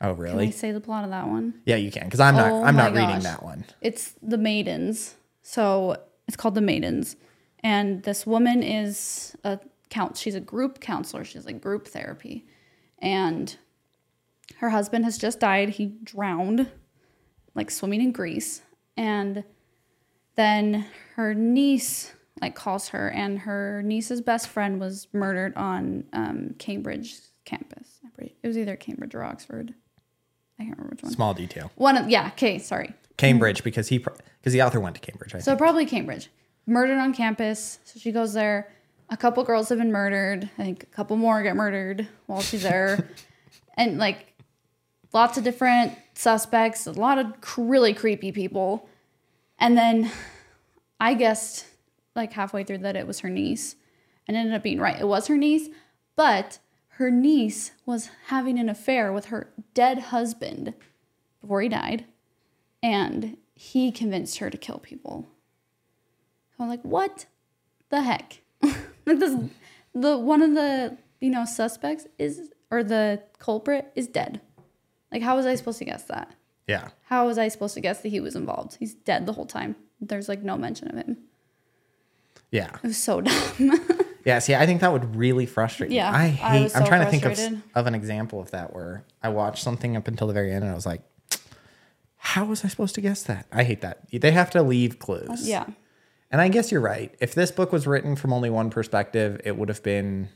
[0.00, 0.30] Oh, really?
[0.30, 1.54] Can we say the plot of that one?
[1.64, 2.50] Yeah, you can because I'm not.
[2.50, 3.22] Oh I'm not reading gosh.
[3.24, 3.64] that one.
[3.80, 5.14] It's The Maidens.
[5.42, 5.96] So
[6.26, 7.16] it's called The Maidens.
[7.62, 10.16] And this woman is a count.
[10.16, 11.24] She's a group counselor.
[11.24, 12.44] She's like group therapy.
[12.98, 13.56] And
[14.58, 15.70] her husband has just died.
[15.70, 16.68] He drowned,
[17.54, 18.60] like swimming in Greece.
[18.96, 19.44] And
[20.36, 26.54] then her niece like calls her, and her niece's best friend was murdered on um,
[26.58, 28.00] Cambridge campus.
[28.18, 29.74] It was either Cambridge or Oxford.
[30.58, 31.12] I can't remember which one.
[31.12, 31.70] Small detail.
[31.76, 32.28] One of yeah.
[32.28, 32.92] Okay, sorry.
[33.16, 35.34] Cambridge because he because the author went to Cambridge.
[35.34, 35.58] I So think.
[35.58, 36.28] probably Cambridge.
[36.66, 37.78] Murdered on campus.
[37.84, 38.70] So she goes there.
[39.10, 40.48] A couple girls have been murdered.
[40.58, 43.08] I think a couple more get murdered while she's there.
[43.76, 44.32] and like
[45.12, 48.88] lots of different suspects, a lot of cr- really creepy people.
[49.64, 50.10] And then
[51.00, 51.64] I guessed
[52.14, 53.76] like halfway through that it was her niece
[54.28, 55.00] and ended up being right.
[55.00, 55.70] It was her niece,
[56.16, 60.74] but her niece was having an affair with her dead husband
[61.40, 62.04] before he died
[62.82, 65.30] and he convinced her to kill people.
[66.58, 67.24] I'm like, what
[67.88, 68.42] the heck?
[68.62, 69.34] like this,
[69.94, 74.42] the one of the you know suspects is or the culprit is dead.
[75.10, 76.34] Like, how was I supposed to guess that?
[76.66, 76.88] Yeah.
[77.04, 78.76] How was I supposed to guess that he was involved?
[78.78, 79.76] He's dead the whole time.
[80.00, 81.16] There's like no mention of him.
[82.50, 82.70] Yeah.
[82.76, 83.20] It was so
[83.58, 83.80] dumb.
[84.24, 85.96] Yeah, see, I think that would really frustrate me.
[85.96, 86.62] Yeah, I I hate.
[86.64, 89.62] was I'm so trying to think of, of an example of that where I watched
[89.62, 91.02] something up until the very end and I was like,
[92.16, 93.46] How was I supposed to guess that?
[93.52, 94.08] I hate that.
[94.10, 95.46] They have to leave clues.
[95.46, 95.66] Yeah.
[96.30, 97.14] And I guess you're right.
[97.20, 100.30] If this book was written from only one perspective, it would have been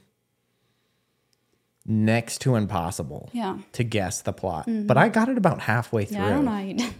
[1.88, 3.59] next to impossible Yeah.
[3.72, 4.66] to guess the plot.
[4.66, 4.87] Mm-hmm.
[4.87, 6.18] But I got it about halfway through.
[6.18, 6.94] Yeah, I don't know you did.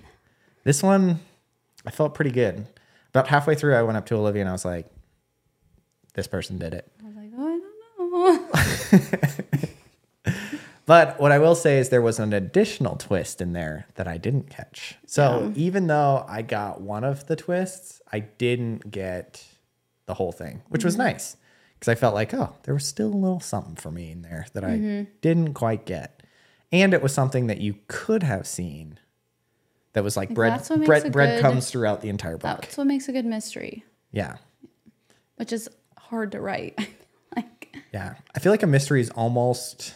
[0.64, 1.20] This one,
[1.87, 2.66] I felt pretty good.
[3.11, 4.87] About halfway through, I went up to Olivia and I was like,
[6.14, 6.90] this person did it.
[7.03, 9.68] I was like, oh, I don't know.
[10.88, 14.16] But what I will say is there was an additional twist in there that I
[14.16, 14.96] didn't catch.
[15.05, 19.44] So even though I got one of the twists, I didn't get
[20.07, 21.03] the whole thing, which was mm-hmm.
[21.03, 21.37] nice
[21.78, 24.46] because I felt like, oh, there was still a little something for me in there
[24.52, 25.10] that I mm-hmm.
[25.20, 26.22] didn't quite get.
[26.72, 28.98] And it was something that you could have seen
[29.92, 32.62] that was like bread, that's what makes bread, bread good- comes throughout the entire book.
[32.62, 34.36] That's what makes a good mystery, Yeah.
[35.36, 36.76] which is hard to write.
[37.36, 38.14] like, Yeah.
[38.34, 39.94] I feel like a mystery is almost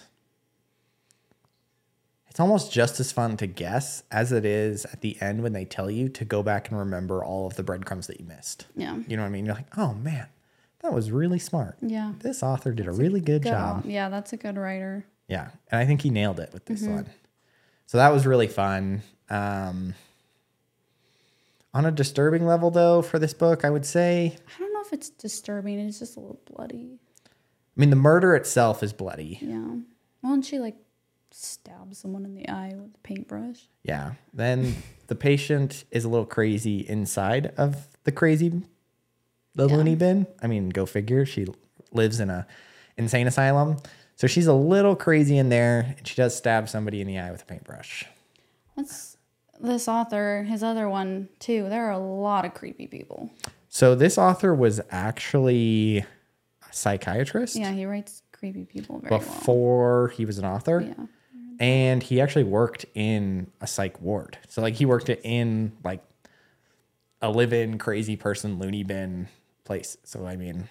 [2.28, 5.66] it's almost just as fun to guess as it is at the end when they
[5.66, 8.66] tell you to go back and remember all of the breadcrumbs that you missed.
[8.74, 8.96] yeah.
[9.06, 9.44] You know what I mean?
[9.44, 10.28] You're like, "Oh man,
[10.82, 11.76] that was really smart.
[11.80, 12.12] Yeah.
[12.20, 15.04] This author did a really good Good job." Yeah, that's a good writer.
[15.28, 15.50] Yeah.
[15.70, 16.94] And I think he nailed it with this Mm-hmm.
[16.94, 17.06] one.
[17.86, 19.02] So that was really fun.
[19.30, 19.94] Um
[21.74, 24.92] on a disturbing level though for this book, I would say I don't know if
[24.92, 25.78] it's disturbing.
[25.78, 26.98] It's just a little bloody.
[27.26, 29.38] I mean the murder itself is bloody.
[29.40, 29.76] Yeah.
[30.22, 30.76] Well, and she like
[31.30, 33.68] stabs someone in the eye with a paintbrush.
[33.82, 34.12] Yeah.
[34.34, 38.62] Then the patient is a little crazy inside of the crazy
[39.54, 39.76] the Yeah.
[39.76, 40.26] loony bin.
[40.42, 41.24] I mean, go figure.
[41.26, 41.46] She
[41.92, 42.46] lives in a
[42.96, 43.76] insane asylum.
[44.16, 47.30] So she's a little crazy in there and she does stab somebody in the eye
[47.30, 48.04] with a paintbrush.
[48.76, 49.16] That's
[49.60, 51.68] this author, his other one too.
[51.68, 53.30] There are a lot of creepy people.
[53.68, 59.18] So this author was actually a psychiatrist Yeah, he writes creepy people very well.
[59.20, 60.80] before he was an author.
[60.80, 61.06] Yeah.
[61.58, 64.36] And he actually worked in a psych ward.
[64.48, 66.02] So like he worked in like
[67.20, 69.28] a live-in crazy person loony bin
[69.64, 69.96] place.
[70.04, 70.68] So I mean,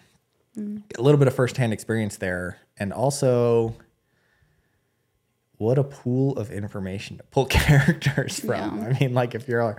[0.57, 0.81] mm.
[0.97, 3.75] a little bit of firsthand experience there, and also
[5.57, 8.79] what a pool of information to pull characters from.
[8.79, 8.87] Yeah.
[8.87, 9.77] I mean, like if you're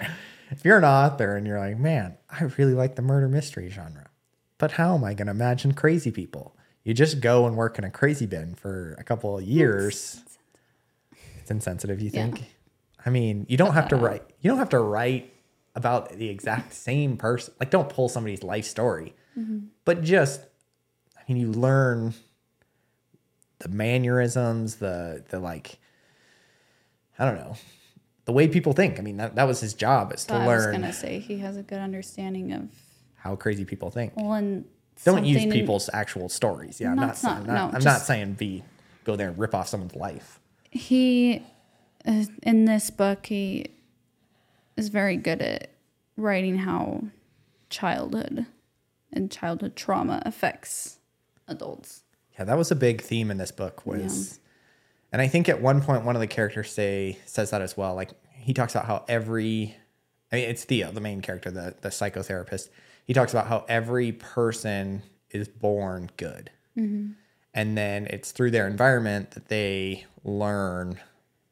[0.51, 4.09] if you're an author and you're like, man, I really like the murder mystery genre,
[4.59, 6.57] but how am I going to imagine crazy people?
[6.85, 10.23] You just go and work in a crazy bin for a couple of years.
[11.41, 12.27] It's insensitive, you Yeah.
[12.27, 12.55] think?
[13.05, 14.07] I mean, you don't have to uh-huh.
[14.07, 14.23] write.
[14.41, 15.33] You don't have to write
[15.75, 17.55] about the exact same person.
[17.61, 19.15] Like, don't pull somebody's life story,
[19.85, 20.43] but just,
[21.19, 22.15] I mean, you learn
[23.59, 25.79] the mannerisms, the the like,
[27.19, 27.55] I don't know,
[28.25, 28.99] the way people think.
[28.99, 31.19] I mean, that, that was his job is to But I was learn gonna say
[31.21, 32.69] he has a good understanding of
[33.17, 34.13] how crazy people think.
[34.17, 34.65] well and
[35.05, 36.81] Don't use something in- people's actual stories.
[36.81, 37.41] Yeah, I'm not, saying, not.
[37.43, 38.65] I'm not, No, I'm not saying be
[39.05, 40.39] go there and rip off someone's life.
[40.71, 41.43] he
[42.07, 43.67] uh, in this book he
[44.77, 45.71] is very good at
[46.17, 47.05] writing how
[47.71, 48.47] childhood
[49.13, 50.99] and childhood trauma affects
[51.49, 52.03] adults
[52.39, 54.39] Yeah, that was a big theme in this book was
[55.13, 57.95] and I think at one point one of the characters say says that as well.
[57.95, 59.77] Like he talks about how every
[60.33, 62.71] I mean it's Theo, the main character, the the psychotherapist.
[63.05, 66.51] He talks about how every person is born good.
[66.77, 67.13] Mm-hmm.
[67.55, 70.99] And then it's through their environment that they learn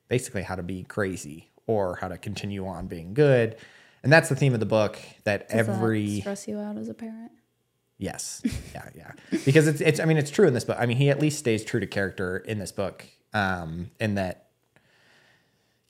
[0.08, 3.56] basically how to be crazy or how to continue on being good.
[4.02, 6.88] And that's the theme of the book that Does that every stress you out as
[6.88, 7.32] a parent
[7.98, 8.40] Yes.
[8.74, 9.12] Yeah, yeah.
[9.44, 10.78] Because it's it's I mean it's true in this book.
[10.80, 13.04] I mean he at least stays true to character in this book.
[13.34, 14.46] Um in that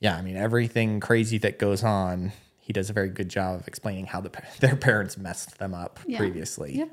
[0.01, 3.69] yeah, I mean everything crazy that goes on, he does a very good job of
[3.69, 6.19] explaining how the their parents messed them up Yeah.
[6.19, 6.85] previously.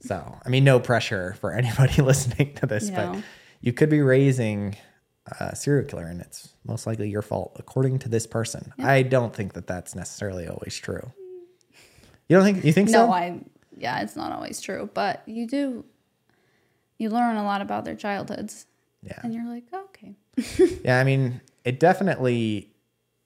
[0.00, 3.12] So, I mean no pressure for anybody listening to this, Yeah.
[3.12, 3.22] but
[3.60, 4.76] you could be raising
[5.40, 8.72] a serial killer and it's most likely your fault according to this person.
[8.78, 11.12] I don't think that that's necessarily always true.
[12.28, 13.06] You don't think you think so?
[13.06, 13.38] no i
[13.76, 15.84] yeah it's not always true but you do
[16.98, 18.66] you learn a lot about their childhoods
[19.02, 19.18] yeah.
[19.22, 20.14] and you're like oh, okay
[20.84, 22.70] Yeah, I mean, it definitely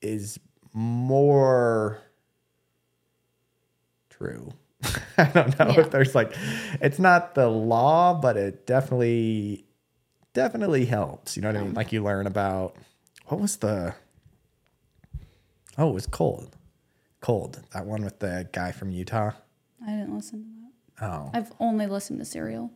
[0.03, 0.39] is
[0.75, 1.99] more
[4.11, 4.53] true.
[5.19, 5.81] I don't know Yeah.
[5.81, 6.33] if there's like
[6.81, 9.65] it's not the law, but it definitely
[10.39, 11.37] definitely helps.
[11.37, 11.75] You know what I mean?
[11.75, 12.77] Like you learn about
[13.27, 13.95] what was the
[15.77, 16.57] Oh, it was cold.
[17.21, 17.61] Cold.
[17.73, 19.33] That one with the guy from Utah.
[19.87, 21.31] i didn't listen to that Oh.
[21.35, 22.71] i've only listened to serial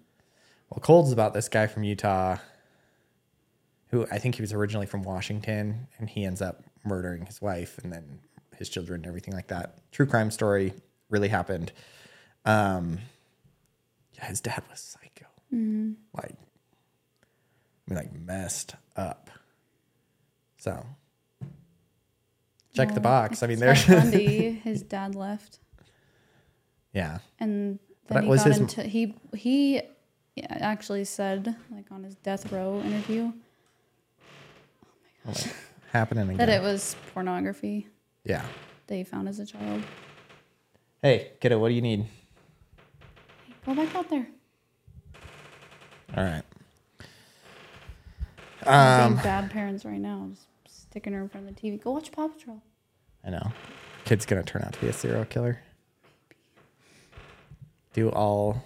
[0.70, 2.36] Well, Cold's about this guy from Utah
[3.90, 7.78] who I think he was originally from Washington and he ends up murdering his wife
[7.82, 8.20] and then
[8.56, 9.78] his children and everything like that.
[9.92, 10.72] True crime story
[11.10, 11.72] really happened.
[12.44, 12.98] Um,
[14.14, 15.26] yeah, his dad was psycho.
[16.14, 16.36] Like,
[17.88, 19.30] I mean, like messed up.
[20.58, 20.84] So,
[22.74, 23.42] check the box.
[23.42, 25.58] I mean, there's Bundy, his dad left,
[26.92, 27.18] yeah.
[27.40, 29.82] and then he was got his- into he he
[30.48, 33.32] actually said like on his death row interview
[35.26, 35.36] Like,
[35.92, 36.36] happening again.
[36.38, 37.88] that it was pornography
[38.24, 38.44] yeah.
[38.86, 39.82] that he found as a child.
[41.02, 42.06] Hey, kiddo, what do you need?
[43.66, 44.26] Go back out there.
[46.16, 46.42] All right.
[48.66, 50.28] I'm Um, being bad parents right now,
[50.64, 51.82] just sticking her in front of the TV.
[51.82, 52.62] Go watch Paw Patrol.
[53.24, 53.52] I know.
[54.04, 55.60] Kid's gonna turn out to be a serial killer.
[57.92, 58.62] Do all,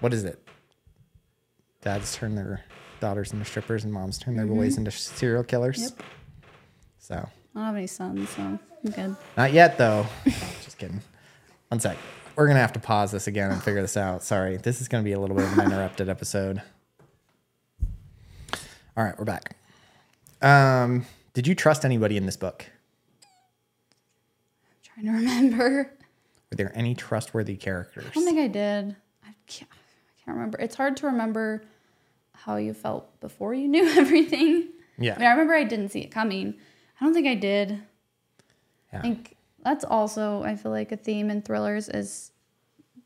[0.00, 0.46] what is it?
[1.80, 2.62] Dads turn their
[3.00, 5.80] daughters into strippers, and moms turn their boys into serial killers.
[5.80, 6.02] Yep.
[6.98, 9.16] So, I don't have any sons, so I'm good.
[9.36, 10.06] not yet though.
[10.64, 11.00] Just kidding.
[11.68, 11.96] One sec.
[12.36, 14.22] We're gonna have to pause this again and figure this out.
[14.22, 16.60] Sorry, this is gonna be a little bit of an interrupted episode.
[18.98, 19.54] All right, we're back.
[20.42, 22.66] Um, did you trust anybody in this book?
[24.98, 25.92] I'm trying to remember.
[26.50, 28.06] Were there any trustworthy characters?
[28.10, 28.96] I don't think I did.
[29.24, 30.58] I can't, I can't remember.
[30.58, 31.62] It's hard to remember
[32.32, 34.70] how you felt before you knew everything.
[34.98, 35.14] yeah.
[35.14, 36.54] I mean, I remember I didn't see it coming.
[37.00, 37.80] I don't think I did.
[38.92, 38.98] Yeah.
[38.98, 42.32] I think that's also I feel like a theme in thrillers is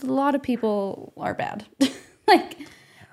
[0.02, 1.66] a lot of people are bad.
[2.26, 2.56] like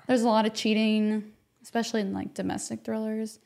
[0.06, 3.38] there's a lot of cheating, especially in like domestic thrillers.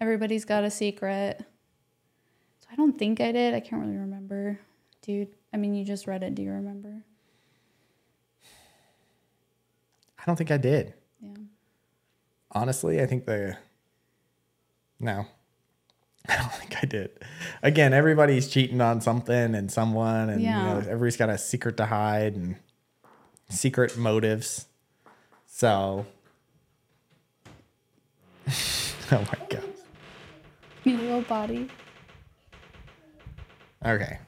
[0.00, 1.38] Everybody's got a secret.
[2.60, 3.54] So I don't think I did.
[3.54, 4.58] I can't really remember.
[5.02, 6.34] Dude, I mean you just read it.
[6.34, 7.02] Do you remember?
[10.18, 10.94] I don't think I did.
[11.20, 11.30] Yeah.
[12.52, 13.56] Honestly, I think the
[14.98, 15.26] no.
[16.28, 17.10] I don't think I did.
[17.62, 20.58] Again, everybody's cheating on something and someone, and Yeah.
[20.58, 22.56] you know, everybody's got a secret to hide and
[23.48, 24.66] secret motives.
[25.46, 26.06] So,
[29.12, 29.64] oh my god.
[30.84, 31.68] Your little body.
[33.84, 34.18] Okay.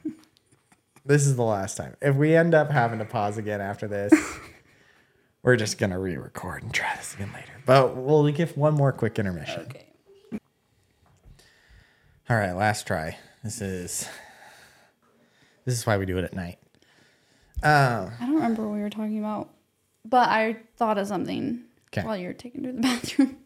[1.05, 1.95] This is the last time.
[2.01, 4.13] If we end up having to pause again after this,
[5.43, 7.53] we're just gonna re-record and try this again later.
[7.65, 9.61] But we'll give one more quick intermission.
[9.61, 9.85] Okay.
[12.29, 13.17] All right, last try.
[13.43, 14.07] This is
[15.65, 16.59] this is why we do it at night.
[17.63, 19.49] Um, I don't remember what we were talking about,
[20.05, 22.03] but I thought of something 'Kay.
[22.03, 23.37] while you were taking to the bathroom.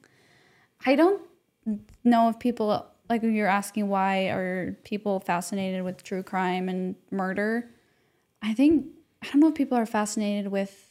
[0.86, 1.22] I don't
[2.04, 7.70] know if people like you're asking why are people fascinated with true crime and murder.
[8.42, 8.88] I think
[9.22, 10.90] I don't know if people are fascinated with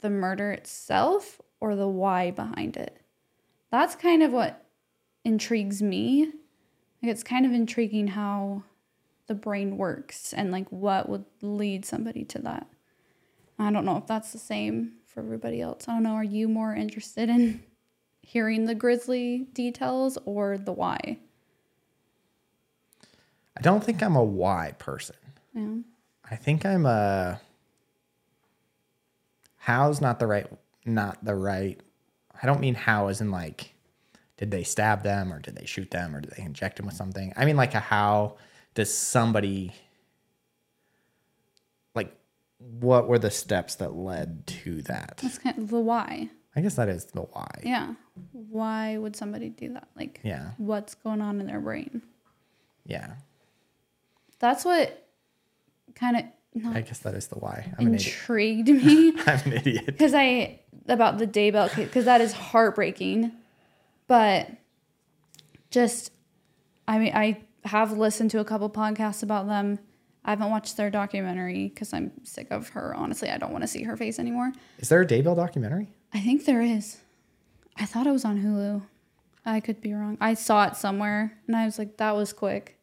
[0.00, 3.00] the murder itself or the why behind it.
[3.70, 4.66] That's kind of what
[5.24, 6.32] intrigues me.
[7.02, 8.62] Like it's kind of intriguing how
[9.26, 12.66] the brain works and like what would lead somebody to that.
[13.58, 15.86] I don't know if that's the same for everybody else.
[15.86, 16.14] I don't know.
[16.14, 17.62] Are you more interested in
[18.22, 21.18] hearing the grisly details or the why?
[23.56, 25.16] I don't think I'm a why person.
[25.54, 25.76] Yeah.
[26.30, 27.40] I think I'm a
[29.56, 30.46] how's not the right
[30.86, 31.80] not the right
[32.42, 33.74] I don't mean how as in like
[34.36, 36.94] did they stab them or did they shoot them or did they inject them with
[36.94, 37.32] something?
[37.36, 38.36] I mean like a how
[38.74, 39.74] does somebody
[41.94, 42.14] like
[42.58, 45.18] what were the steps that led to that?
[45.22, 46.30] That's kind of the why.
[46.56, 47.46] I guess that is the why.
[47.62, 47.94] Yeah.
[48.32, 49.88] Why would somebody do that?
[49.96, 50.50] Like, Yeah.
[50.58, 52.02] what's going on in their brain?
[52.86, 53.14] Yeah.
[54.40, 55.06] That's what
[55.94, 56.24] kind of
[56.74, 57.72] I guess that is the why.
[57.78, 59.10] I'm intrigued me.
[59.26, 59.86] I'm an idiot.
[59.86, 60.58] because I
[60.88, 63.30] about the Daybell case because that is heartbreaking,
[64.08, 64.48] but
[65.70, 66.10] just
[66.88, 69.78] I mean I have listened to a couple podcasts about them.
[70.24, 72.94] I haven't watched their documentary because I'm sick of her.
[72.96, 74.52] Honestly, I don't want to see her face anymore.
[74.78, 75.88] Is there a Daybell documentary?
[76.12, 76.98] I think there is.
[77.76, 78.82] I thought it was on Hulu.
[79.44, 80.18] I could be wrong.
[80.20, 82.78] I saw it somewhere and I was like, that was quick.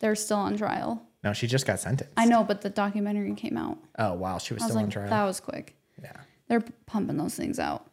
[0.00, 1.02] They're still on trial.
[1.22, 2.12] No, she just got sentenced.
[2.16, 3.78] I know, but the documentary came out.
[3.98, 5.10] Oh wow, she was I was still on like, trial.
[5.10, 5.76] that was quick.
[6.02, 6.12] yeah.
[6.48, 7.86] they're pumping those things out.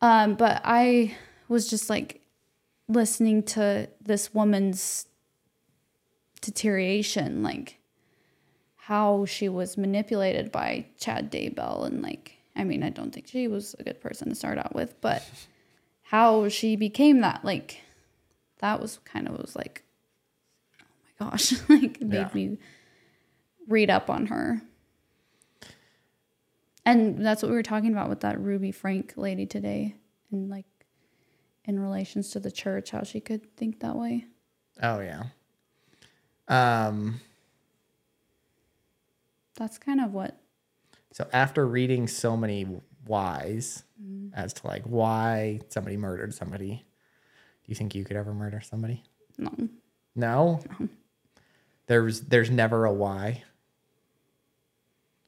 [0.00, 1.16] Um, but I
[1.48, 2.20] was just like
[2.88, 5.06] listening to this woman's
[6.40, 7.78] deterioration, like
[8.76, 13.48] how she was manipulated by Chad Daybell, and like, I mean, I don't think she
[13.48, 15.22] was a good person to start out with, but
[16.02, 17.80] how she became that, like,
[18.58, 19.82] that was kind of was like,
[20.82, 20.86] oh
[21.24, 22.30] my gosh, like, made Yeah.
[22.34, 22.58] me
[23.68, 24.62] read up on her.
[26.84, 29.96] And that's what we were talking about with that Ruby Frank lady today,
[30.30, 30.66] and like
[31.64, 34.26] in relations to the church, how she could think that way.
[34.80, 35.24] Oh yeah.
[36.48, 37.20] Um.
[39.56, 40.38] That's kind of what.
[41.16, 42.66] So after reading so many
[43.06, 44.34] whys Mm-hmm.
[44.34, 46.84] as to like why somebody murdered somebody,
[47.64, 49.02] do you think you could ever murder somebody?
[49.38, 49.50] No,
[50.14, 50.60] No.
[51.86, 53.42] There's there's never a why.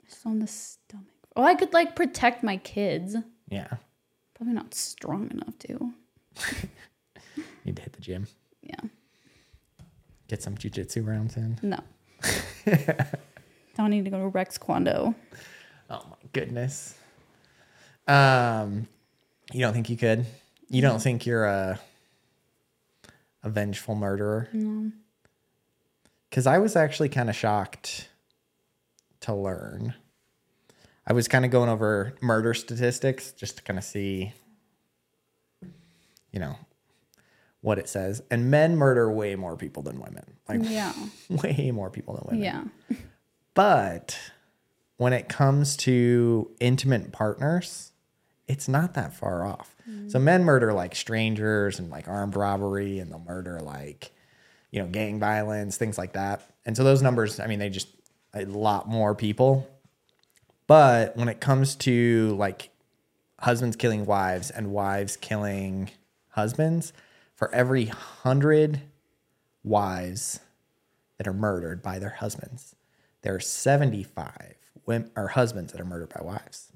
[0.06, 1.06] Just on the stomach.
[1.34, 3.16] Oh, I could like protect my kids.
[3.48, 3.68] Yeah.
[4.34, 5.94] Probably not strong enough to.
[7.64, 8.26] Need to hit the gym.
[8.62, 8.80] Yeah.
[10.28, 11.58] Get some jujitsu rounds in.
[11.62, 11.78] No.
[13.78, 15.14] Don't need to go to Rex Kwon Do.
[16.32, 16.94] Goodness.
[18.06, 18.86] Um,
[19.52, 20.26] you don't think you could?
[20.68, 21.78] You don't think you're a
[23.42, 24.48] a vengeful murderer?
[24.52, 24.92] No.
[26.28, 28.08] Because I was actually kind of shocked
[29.20, 29.94] to learn.
[31.06, 34.34] I was kind of going over murder statistics just to kind of see,
[36.32, 36.56] you know,
[37.62, 38.22] what it says.
[38.30, 40.24] And men murder way more people than women.
[40.48, 40.92] Like Yeah.
[41.30, 42.44] way more people than women.
[42.44, 42.96] Yeah.
[43.54, 44.16] But
[44.98, 47.92] when it comes to intimate partners,
[48.46, 49.74] it's not that far off.
[50.08, 50.22] So mm.
[50.22, 54.12] men murder like strangers and like armed robbery, and they'll murder like,
[54.70, 56.42] you know, gang violence, things like that.
[56.66, 57.88] And so those numbers, I mean, they just
[58.34, 59.66] a lot more people.
[60.66, 62.70] But when it comes to like
[63.40, 65.90] husbands killing wives and wives killing
[66.30, 66.92] husbands,
[67.34, 68.82] for every hundred
[69.62, 70.40] wives
[71.16, 72.74] that are murdered by their husbands,
[73.22, 74.56] there are 75
[74.86, 76.72] women or husbands that are murdered by wives.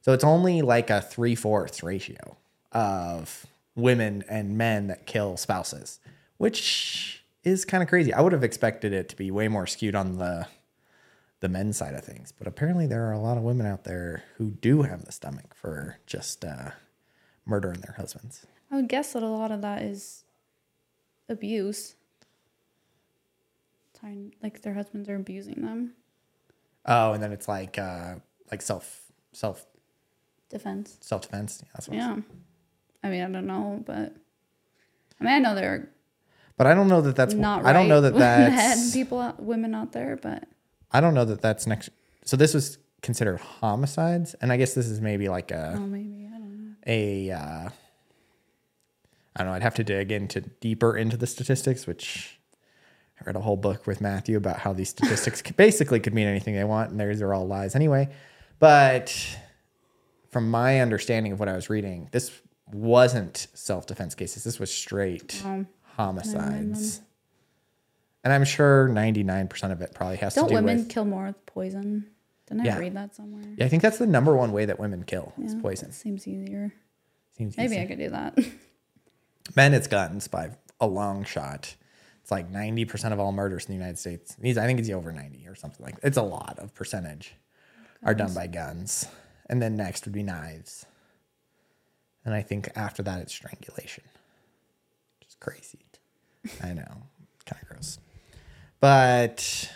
[0.00, 2.36] So it's only like a three fourths ratio
[2.72, 5.98] of women and men that kill spouses,
[6.36, 8.12] which is kind of crazy.
[8.12, 10.46] I would have expected it to be way more skewed on the
[11.40, 14.22] the men's side of things, but apparently there are a lot of women out there
[14.36, 16.70] who do have the stomach for just uh,
[17.44, 18.46] murdering their husbands.
[18.70, 20.24] I would guess that a lot of that is
[21.28, 21.96] abuse.
[24.42, 25.94] Like their husbands are abusing them.
[26.86, 28.16] Oh, and then it's like uh,
[28.50, 29.66] like self self
[30.50, 30.96] Defense.
[31.00, 31.60] self defense.
[31.62, 32.16] Yeah, that's what Yeah.
[33.02, 34.14] I mean, I don't know, but
[35.20, 35.88] I mean, I know there are.
[36.56, 37.34] But I don't know that that's.
[37.34, 37.64] not.
[37.66, 38.92] I don't know right that that's.
[38.92, 40.44] people, women out there, but
[40.92, 41.90] I don't know that that's next.
[42.24, 46.28] So this was considered homicides, and I guess this is maybe like a oh, maybe
[46.32, 46.74] I don't know.
[46.86, 47.30] a.
[47.32, 47.68] Uh,
[49.36, 49.54] I don't know.
[49.54, 52.38] I'd have to dig into deeper into the statistics, which
[53.20, 56.54] I read a whole book with Matthew about how these statistics basically could mean anything
[56.54, 58.08] they want, and these are all lies anyway.
[58.58, 59.14] But
[60.30, 62.30] from my understanding of what I was reading, this
[62.72, 64.42] wasn't self defense cases.
[64.44, 67.00] This was straight Um, homicides.
[68.24, 70.88] And I'm sure 99% of it probably has to don't to do women with.
[70.88, 72.06] kill more with poison?
[72.48, 72.76] Didn't Yeah.
[72.76, 73.44] I read that somewhere?
[73.58, 75.92] Yeah, I think that's the number one way that women kill is poison.
[75.92, 76.72] Seems easier.
[77.36, 77.82] Seems Maybe easy.
[77.82, 78.38] I could do that.
[79.56, 80.50] Men, it's guns by
[80.80, 81.74] a long shot.
[82.24, 84.34] It's like 90% of all murders in the United States.
[84.42, 87.34] I think it's over 90 or something like It's a lot of percentage
[88.02, 89.06] are done by guns.
[89.50, 90.86] And then next would be knives.
[92.24, 94.04] And I think after that, it's strangulation.
[95.20, 95.84] Just crazy.
[96.62, 97.02] I know.
[97.44, 97.98] Kind of gross.
[98.80, 99.70] But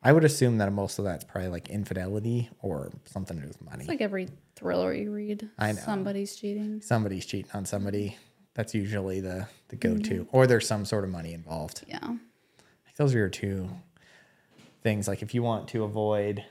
[0.00, 3.60] I would assume that most of that's probably like infidelity or something to do with
[3.62, 3.80] money.
[3.80, 5.50] It's like every thriller you read.
[5.58, 5.80] I know.
[5.80, 6.82] Somebody's cheating.
[6.82, 8.16] somebody's cheating on somebody.
[8.54, 10.36] That's usually the the go to, Mm-hmm.
[10.36, 11.84] or there's some sort of money involved.
[11.88, 11.98] Yeah.
[12.06, 13.68] Like those are your two
[14.82, 15.08] things.
[15.08, 16.44] Like if you want to avoid,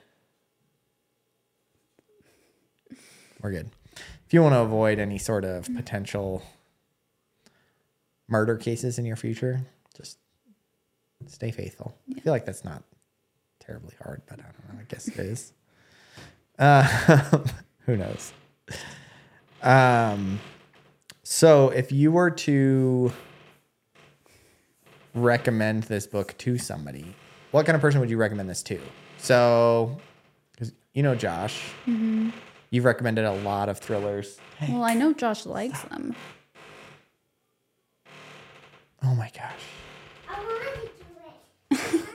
[3.42, 3.70] we're good.
[4.26, 6.42] If you want to avoid any sort of potential
[8.28, 9.62] murder cases in your future,
[9.96, 10.18] just
[11.28, 11.96] stay faithful.
[12.16, 12.84] I feel like that's not
[13.60, 14.80] terribly hard, but I don't know.
[14.82, 15.54] I guess it is.
[16.58, 16.84] Uh,
[17.86, 18.34] who knows?
[19.62, 20.40] Um,
[21.34, 23.12] so if you were to
[25.16, 27.16] recommend this book to somebody,
[27.50, 28.80] what kind of person would you recommend this to?
[29.18, 29.98] So,
[30.56, 32.30] 'cause you know Josh, mm-hmm.
[32.70, 34.38] you've recommended a lot of thrillers.
[34.62, 36.16] Well, I know Josh likes them.
[39.02, 39.64] Oh my gosh.
[40.30, 40.92] I want to do
[41.72, 42.06] it.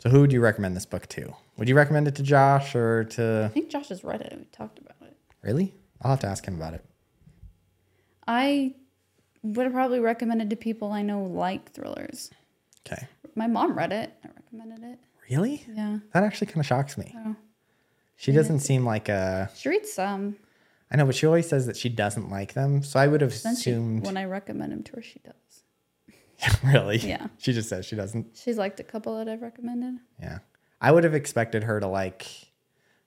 [0.00, 1.34] So who would you recommend this book to?
[1.58, 3.44] Would you recommend it to Josh or to?
[3.50, 4.34] I think Josh has read it.
[4.36, 5.16] We talked about it.
[5.42, 5.74] really?
[6.00, 6.84] I'll have to ask him about it.
[8.26, 8.74] I
[9.42, 12.30] would have probably recommended to people I know like thrillers.
[12.86, 13.06] Okay.
[13.34, 14.12] My mom read it.
[14.24, 14.98] I recommended it.
[15.30, 15.64] Really?
[15.72, 15.98] Yeah.
[16.12, 17.14] That actually kind of shocks me.
[17.16, 17.36] Oh.
[18.16, 19.50] She doesn't seem like a.
[19.56, 20.36] She reads some.
[20.90, 22.82] I know, but she always says that she doesn't like them.
[22.82, 24.04] So I would have Then she, assumed.
[24.04, 26.58] when I recommend them to her, she does.
[26.64, 26.98] really?
[26.98, 27.28] Yeah.
[27.38, 28.36] She just says she doesn't.
[28.36, 30.00] She's liked a couple that I've recommended.
[30.20, 30.38] Yeah.
[30.82, 32.26] I would have expected her to like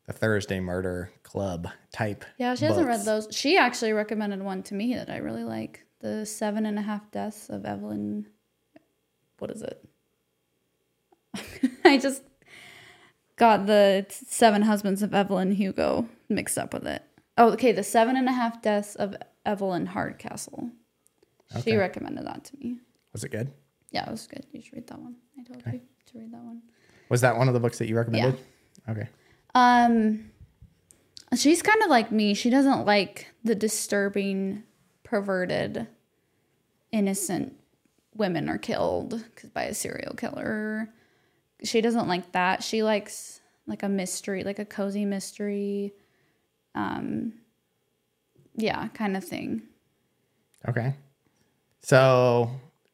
[0.07, 2.23] the Thursday Murder Club type.
[2.37, 3.27] Yeah, she hasn't read those.
[3.31, 5.85] She actually recommended one to me that I really like.
[5.99, 8.27] The seven and a half deaths of Evelyn.
[9.39, 9.85] What is it?
[11.85, 12.23] I just
[13.35, 17.03] got the seven husbands of Evelyn Hugo mixed up with it.
[17.37, 17.73] Oh, okay.
[17.73, 20.69] The seven and a half deaths of Evelyn Hardcastle.
[21.61, 22.79] She recommended that to me.
[23.11, 23.51] Was it good?
[23.91, 24.45] Yeah, it was good.
[24.53, 25.15] You should read that one.
[25.37, 26.61] I told you to read that one.
[27.09, 28.39] Was that one of the books that you recommended?
[28.87, 28.91] Yeah.
[28.91, 29.07] Okay.
[29.53, 30.31] Um,
[31.35, 32.33] she's kind of like me.
[32.33, 34.63] She doesn't like the disturbing,
[35.03, 35.87] perverted,
[36.91, 37.53] innocent
[38.15, 40.89] women are killed by a serial killer.
[41.63, 42.63] She doesn't like that.
[42.63, 45.93] She likes like a mystery, like a cozy mystery.
[46.73, 47.33] Um,
[48.55, 49.63] yeah, kind of thing.
[50.67, 50.95] Okay.
[51.81, 52.49] So,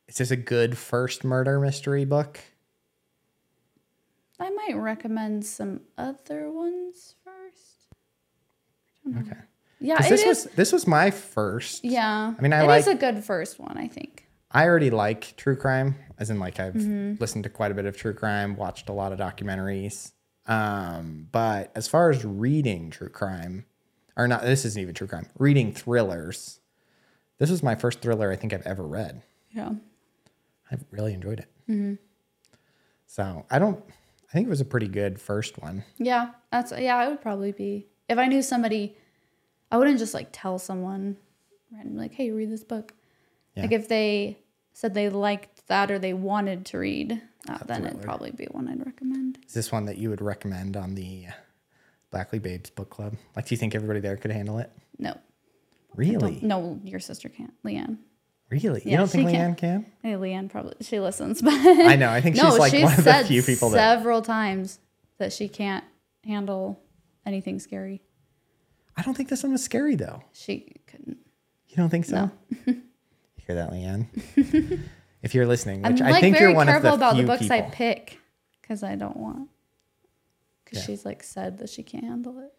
[0.08, 2.40] is this a good first murder mystery book?
[4.42, 7.96] I might recommend some other ones first.
[9.20, 9.40] Okay.
[9.80, 10.28] Yeah, it this is.
[10.28, 11.84] was this was my first.
[11.86, 13.78] yeah, I mean, I it is like- a good first one.
[13.78, 14.28] I think.
[14.54, 17.22] I already like true crime, as in like I've Mm-hmm.
[17.22, 20.12] listened to quite a bit of true crime, watched a lot of documentaries.
[20.46, 23.66] Um, but as far as reading true crime,
[24.18, 25.28] or not, this isn't even true crime.
[25.40, 26.60] Reading thrillers,
[27.38, 29.22] this was my first thriller I think I've ever read.
[29.52, 29.70] Yeah.
[30.70, 31.48] I really enjoyed it.
[31.70, 31.94] Mm-hmm.
[33.08, 33.82] So I don't.
[34.32, 35.84] I think it was a pretty good first one.
[35.98, 37.04] Yeah, that's yeah.
[37.06, 38.96] It would probably be if I knew somebody.
[39.72, 41.18] I wouldn't just like tell someone
[41.72, 42.94] randomly like, "Hey, read this book."
[43.56, 43.64] Yeah.
[43.64, 44.38] Like if they
[44.74, 48.68] said they liked that or they wanted to read that, then it'd probably be one
[48.70, 49.40] I'd recommend.
[49.46, 51.26] Is this one that you would recommend on the
[52.10, 53.16] Blackley Babes book club?
[53.36, 54.72] Like, do you think everybody there could handle it?
[54.98, 55.18] No,
[55.96, 56.40] Really?
[56.42, 57.54] no, your sister can't.
[57.64, 57.98] Leanne.
[58.52, 58.82] Really?
[58.86, 59.84] you don't think Leanne can.
[59.84, 59.86] can?
[60.04, 62.10] Hey, Leanne probably she listens, but I know.
[62.10, 63.78] I think she's like one of the few people that.
[63.78, 64.80] several times
[65.20, 65.86] that she can't
[66.26, 66.82] handle
[67.26, 68.02] anything scary.
[68.98, 70.22] I don't think this one was scary though.
[70.34, 71.18] She couldn't.
[71.70, 72.30] You don't think so?
[72.66, 72.82] you
[73.38, 74.08] hear that, Leanne?
[75.24, 77.22] if you're listening, I'm which like I think you're one of careful the about few
[77.22, 78.20] the books I pick
[78.62, 79.48] because I don't want.
[80.66, 80.86] Because Yeah.
[80.88, 82.52] she's like said that she can't handle it.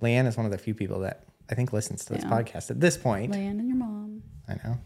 [0.00, 2.30] Leanne is one of the few people that I think listens to this Yeah.
[2.30, 3.32] podcast at this point.
[3.32, 4.22] Leanne and your mom.
[4.48, 4.78] I know.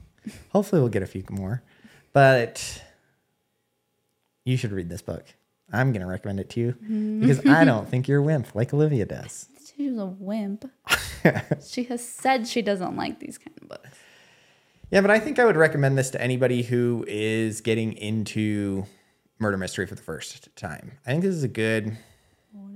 [0.50, 1.62] Hopefully, we'll get a few more.
[2.12, 2.82] But
[4.44, 5.24] you should read this book.
[5.72, 7.20] I'm going to recommend it to you Mm-hmm.
[7.20, 9.48] because I don't think you're a wimp like Olivia does.
[9.76, 10.64] She was a wimp.
[11.66, 13.90] she has said she doesn't like these kind of books.
[14.90, 18.86] Yeah, but I think I would recommend this to anybody who is getting into
[19.38, 20.92] murder mystery for the first time.
[21.06, 21.96] I think this is a good.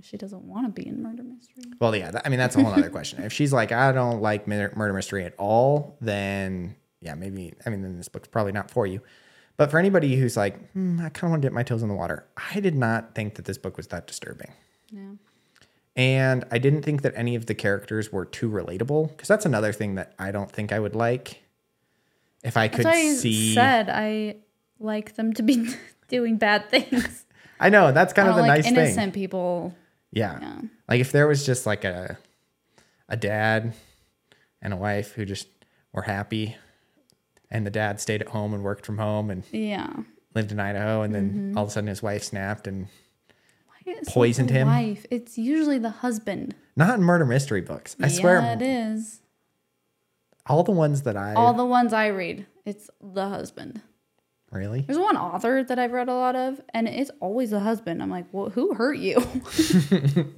[0.03, 1.63] She doesn't want to be in murder mystery?
[1.81, 3.23] Well, yeah, that, I mean that's a whole other question.
[3.23, 7.53] If she's like, I don't like murder mystery at all, then yeah, maybe.
[7.67, 9.01] I mean, then this book's probably not for you.
[9.57, 11.89] But for anybody who's like, hmm, I kind of want to dip my toes in
[11.89, 14.53] the water, I did not think that this book was that disturbing.
[14.91, 15.11] Yeah.
[15.95, 19.73] And I didn't think that any of the characters were too relatable because that's another
[19.73, 21.43] thing that I don't think I would like.
[22.43, 24.37] If I could That's why I see, said I
[24.81, 25.69] like them to be
[26.09, 27.27] doing bad things.
[27.61, 29.13] I know that's kind I of the like nice innocent thing.
[29.13, 29.75] people.
[30.13, 30.39] Yeah.
[30.41, 30.61] Yeah.
[30.89, 32.19] Like if there was just like a
[33.09, 33.75] a dad
[34.63, 35.47] and a wife who just
[35.93, 36.57] were happy
[37.53, 39.93] and the dad stayed at home and worked from home and Yeah.
[40.35, 41.59] lived in Idaho and then Mm-hmm.
[41.59, 42.89] all of a sudden his wife snapped and
[44.09, 44.69] Poisoned him?
[44.69, 45.07] Wife.
[45.11, 46.55] It's usually the husband.
[46.77, 47.97] not in murder mystery books.
[48.01, 49.21] I yeah, swear it is.
[50.47, 53.83] all the ones that I All the ones I read, it's the husband.
[54.53, 58.01] really There's one author that I've read a lot of, and it's always the husband.
[58.03, 59.17] I'm like, well, who hurt you?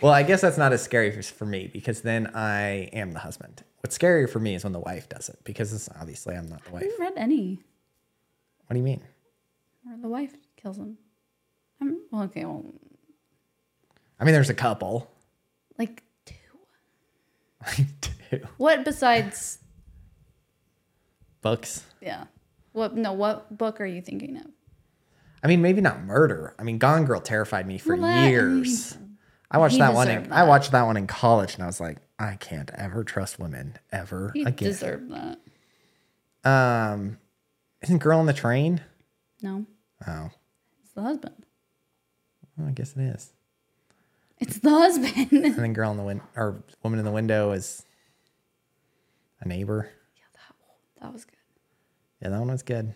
[0.00, 3.20] Well, I guess that's not as scary for, for me because then I am the
[3.20, 3.62] husband.
[3.82, 6.64] What's scarier for me is when the wife does it because it's, obviously I'm not
[6.64, 6.82] the wife.
[6.84, 7.60] I haven't read any
[8.66, 9.02] What do you mean?
[9.84, 10.96] where the wife kills him.
[11.80, 12.44] I'm well, okay.
[12.44, 12.64] Well,
[14.20, 15.10] I mean, there's a couple.
[15.78, 16.34] like two.
[18.00, 19.58] Two What besides?
[21.40, 21.84] books.
[22.00, 22.24] Yeah.
[22.72, 22.94] What?
[22.96, 23.12] No.
[23.12, 24.46] What book are you thinking of?
[25.42, 26.54] I mean, maybe not murder.
[26.58, 28.96] I mean, Gone Girl terrified me for Well, that- years.
[29.50, 30.08] I watched that one.
[30.08, 33.38] In, I watched that one in college, and I was like, I can't ever trust
[33.38, 34.68] women ever He again.
[34.68, 35.38] deserved that.
[36.48, 37.18] um,
[37.82, 38.80] isn't Girl on the Train?
[39.42, 39.66] No,
[40.06, 40.30] Oh,
[40.82, 41.44] it's the husband.
[42.56, 43.32] well, I guess it is.
[44.38, 45.28] It's the husband.
[45.32, 47.84] And then Girl in the Win or Woman in the Window is
[49.40, 49.90] a neighbor.
[50.16, 51.36] Yeah, that that was good.
[52.20, 52.94] Yeah, that one was good.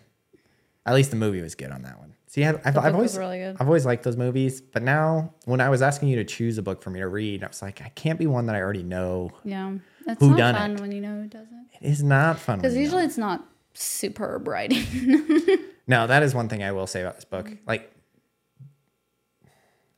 [0.85, 2.13] At least the movie was good on that one.
[2.29, 3.43] See, I've, I've, I've always really.
[3.43, 6.61] I've always liked those movies, but now when I was asking you to choose a
[6.61, 8.83] book for me to read, I was like, I can't be one that I already
[8.83, 9.31] know.
[9.45, 9.75] Yeah,
[10.05, 10.81] it's Who not fun it?
[10.81, 11.85] when you know who does it.
[11.85, 12.59] It is not fun.
[12.59, 14.83] Because usually it's not superb writing.
[15.87, 17.45] No, that is one thing I will say about this book.
[17.47, 17.63] Mm-hmm.
[17.65, 17.91] Like,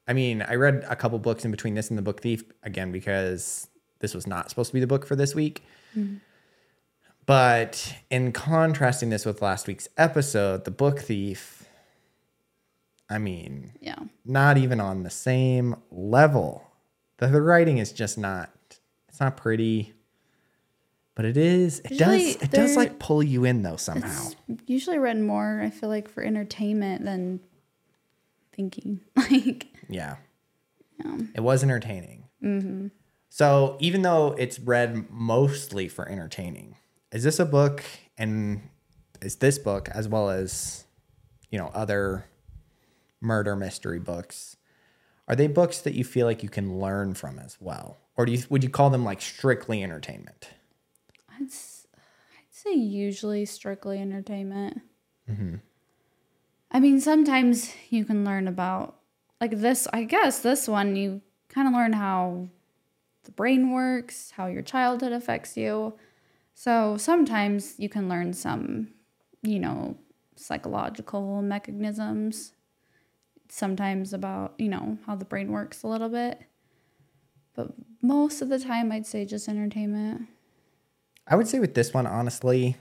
[0.07, 2.91] I mean, I read a couple books in between this and the Book Thief again
[2.91, 3.67] because
[3.99, 5.63] this was not supposed to be the book for this week.
[5.97, 6.17] Mm-hmm.
[7.25, 11.58] But in contrasting this with last week's episode, the Book Thief,
[13.09, 16.65] I mean, yeah, not even on the same level.
[17.17, 18.49] The, the writing is just not.
[19.07, 19.93] It's not pretty.
[21.15, 24.29] but it is it Usually does it does like pull you in though somehow.
[24.47, 27.39] It's usually read more, I feel like, for entertainment than
[28.53, 29.01] thinking.
[29.15, 30.17] Like, Yeah.
[31.03, 31.17] Yeah.
[31.35, 32.25] It was entertaining.
[32.43, 32.87] Mm-hmm.
[33.29, 36.75] So even though it's read mostly for entertaining,
[37.11, 37.83] is this a book
[38.17, 38.61] and
[39.21, 40.85] is this book as well as
[41.49, 42.25] you know other
[43.21, 44.57] murder mystery books?
[45.27, 48.31] Are they books that you feel like you can learn from as well, or do
[48.31, 50.49] you would you call them like strictly entertainment?
[51.29, 54.81] I'd, I'd say usually strictly entertainment.
[55.29, 55.55] Mm-hmm.
[56.71, 58.95] I mean, sometimes you can learn about,
[59.41, 62.47] like this, I guess this one, you kind of learn how
[63.23, 65.95] the brain works, how your childhood affects you.
[66.53, 68.89] So sometimes you can learn some,
[69.41, 69.97] you know,
[70.35, 72.53] psychological mechanisms.
[73.49, 76.39] Sometimes about, you know, how the brain works a little bit.
[77.55, 80.27] But most of the time, I'd say just entertainment.
[81.27, 82.77] I would say with this one, honestly,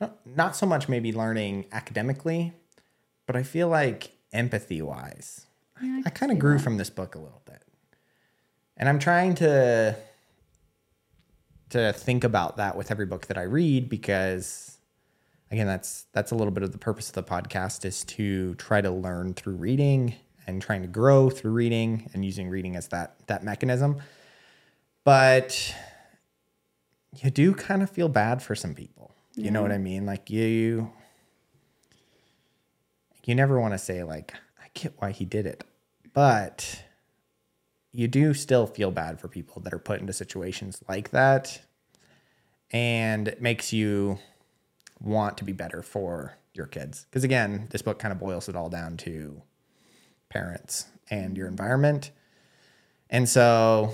[0.00, 2.52] not- not so much maybe learning academically,
[3.26, 5.46] but I feel like empathy wise,
[5.82, 6.62] Yeah, I could kind of grew that.
[6.62, 7.62] from this book a little bit.
[8.76, 9.96] And I'm trying to
[11.70, 14.77] to think about that with every book that I read because
[15.50, 18.80] again that's that's a little bit of the purpose of the podcast is to try
[18.80, 20.14] to learn through reading
[20.46, 24.00] and trying to grow through reading and using reading as that that mechanism.
[25.04, 25.74] But
[27.16, 29.12] you do kind of feel bad for some people.
[29.34, 30.04] You know what I mean?
[30.04, 30.90] Like you
[33.24, 35.64] you never want to say like I get why he did it.
[36.12, 36.82] But
[37.92, 41.60] you do still feel bad for people that are put into situations like that
[42.70, 44.18] and it makes you
[45.00, 47.06] want to be better for your kids.
[47.08, 49.42] Because again, this book kind of boils it all down to
[50.28, 52.10] parents and your environment.
[53.10, 53.92] And so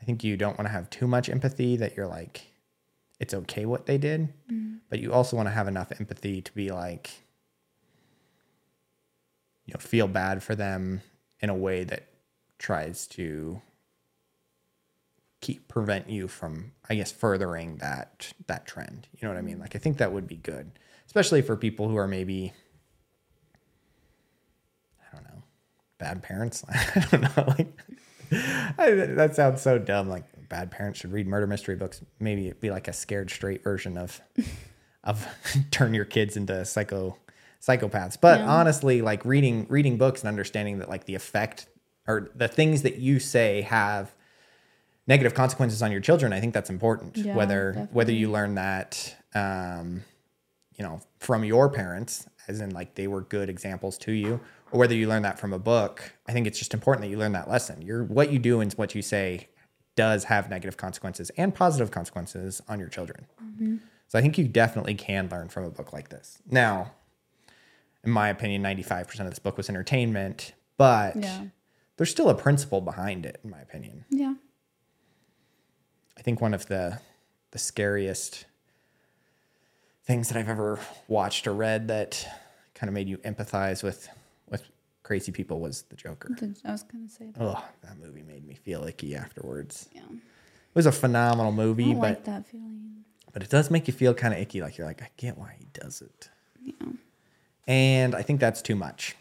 [0.00, 2.42] I think you don't want to have too much empathy that you're like,
[3.18, 4.28] it's okay what they did.
[4.50, 4.76] Mm-hmm.
[4.88, 7.10] But you also want to have enough empathy to be like,
[9.66, 11.02] you know, feel bad for them
[11.40, 12.04] in a way that
[12.58, 13.60] tries to
[15.40, 19.06] keep prevent you from i guess furthering that that trend.
[19.12, 19.58] You know what i mean?
[19.58, 20.70] Like i think that would be good
[21.06, 22.52] especially for people who are maybe
[25.00, 25.42] i don't know
[25.98, 26.64] bad parents.
[26.68, 27.68] I don't know like
[28.78, 32.02] I, that sounds so dumb like bad parents should read murder mystery books.
[32.20, 34.20] Maybe it'd be like a scared straight version of
[35.04, 35.26] of
[35.70, 37.16] turn your kids into psycho
[37.62, 38.18] psychopaths.
[38.20, 38.46] But Yeah.
[38.50, 41.66] honestly like reading reading books and understanding that like the effect
[42.06, 44.14] or the things that you say have
[45.08, 49.16] negative consequences on your children i think that's important Yeah, whether whether you learn that
[49.34, 50.02] um
[50.76, 54.40] you know from your parents as in like they were good examples to you
[54.70, 57.18] or whether you learn that from a book i think it's just important that you
[57.18, 57.82] learn that lesson.
[57.82, 59.48] Your what you do and what you say
[59.96, 63.26] does have negative consequences and positive consequences on your children.
[64.08, 66.38] So i think you definitely can learn from a book like this.
[66.48, 66.92] Now
[68.04, 71.46] in my opinion 95% of this book was entertainment but Yeah.
[71.96, 74.04] there's still a principle behind it in my opinion.
[74.10, 74.34] Yeah.
[76.28, 77.00] I think one of the
[77.52, 78.44] the scariest
[80.04, 82.28] things that I've ever watched or read that
[82.74, 84.10] kind of made you empathize with
[84.50, 84.68] with
[85.02, 86.36] crazy people was the Joker.
[86.66, 87.42] I was going to say that.
[87.42, 89.88] Oh, that movie made me feel icky afterwards.
[89.94, 90.02] Yeah.
[90.02, 93.04] It was a phenomenal movie, but like that feeling.
[93.32, 94.60] but it does make you feel kind of icky.
[94.60, 96.28] Like you're like, I get why he does it.
[96.62, 96.88] Yeah.
[97.66, 99.16] And I think that's too much.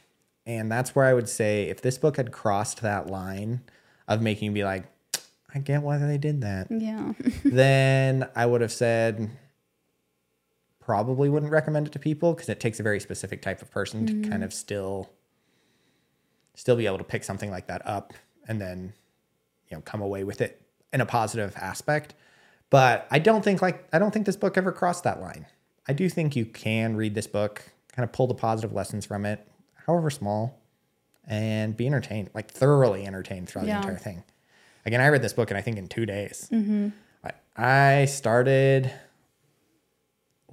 [0.45, 3.61] And that's where I would say if this book had crossed that line
[4.09, 4.87] of making me like,
[5.53, 6.67] I get why they did that.
[6.69, 7.13] Yeah.
[7.45, 9.29] then I would have said
[10.79, 14.05] probably wouldn't recommend it to people because it takes a very specific type of person
[14.05, 14.53] to kind of mm.
[14.53, 15.09] still
[16.55, 18.13] still be able to pick something like that up
[18.47, 18.93] and then
[19.69, 20.61] you know come away with it
[20.93, 22.13] in a positive aspect.
[22.69, 25.45] But I don't think like I don't think this book ever crossed that line.
[25.87, 29.25] I do think you can read this book, kind of pull the positive lessons from
[29.25, 29.45] it,
[29.85, 30.59] however small,
[31.25, 33.81] and be entertained, like thoroughly entertained throughout Yeah.
[33.81, 34.23] the entire thing.
[34.87, 36.47] Again, I read this book and I think in two days.
[36.49, 36.89] Mm-hmm.
[37.57, 38.89] I, I started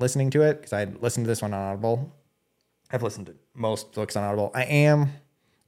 [0.01, 2.13] listening to it because I listened to this one on Audible.
[2.91, 4.51] I've listened to most books on Audible.
[4.53, 5.13] I am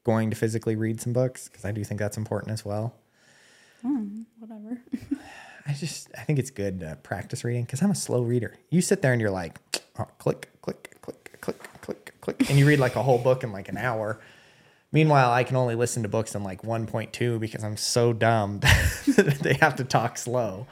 [0.02, 2.92] going to physically read some books because I do think that's important as well.
[3.82, 4.80] Hmm, whatever.
[5.68, 8.58] I just I think it's good to practice reading because I'm a slow reader.
[8.70, 9.60] You sit there and you're like,
[10.00, 13.52] oh, click, click, click, click, click, click, and you read like a whole book in
[13.52, 14.18] like an hour.
[14.97, 19.40] Meanwhile, I can only listen to books in like 1.2 because I'm so dumb that
[19.42, 20.66] they have to talk slow.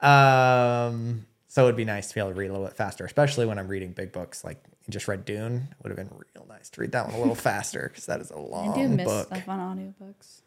[0.00, 3.46] Um, so it'd be nice to be able to read a little bit faster, especially
[3.46, 4.44] when I'm reading big books.
[4.44, 5.66] Like I just read Dune.
[5.72, 8.20] It would have been real nice to read that one a little faster because that
[8.20, 8.76] is a long book.
[8.78, 9.26] You do miss book.
[9.26, 10.42] stuff on audiobooks.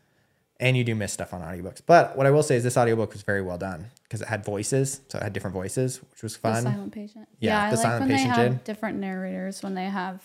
[0.62, 1.82] and you do miss stuff on audiobooks.
[1.86, 4.46] But what I will say is this audiobook was very well done because it had
[4.46, 6.64] voices, so it had different voices, which was The fun.
[6.64, 7.28] silent patient.
[7.42, 8.64] Yeah, Yeah, I the like silent when they patient have did.
[8.64, 10.24] different narrators when they have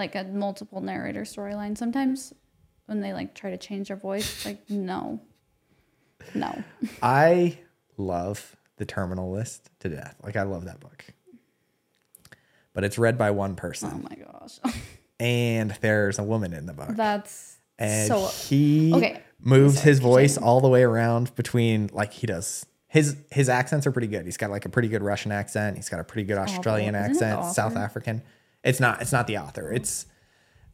[0.00, 1.76] like a multiple narrator storyline.
[1.76, 2.32] Sometimes
[2.86, 5.20] when they like try to change their voice, like no,
[6.34, 6.64] no.
[7.02, 7.58] I
[7.98, 10.16] love the Terminal List to death.
[10.24, 11.04] Like I love that book.
[12.72, 14.58] But it's read by one person, Oh my gosh,
[15.20, 16.96] and there's a woman in the book.
[16.96, 18.26] that's and so.
[18.26, 19.22] he okay.
[19.38, 23.90] moves his voice all the way around between like he does his his accents are
[23.92, 26.36] pretty good he's got like a pretty good russian accent he's got a pretty good
[26.36, 28.22] australian Isn't it the accent south african
[28.64, 29.72] it's not it's not the author.
[29.72, 30.06] It's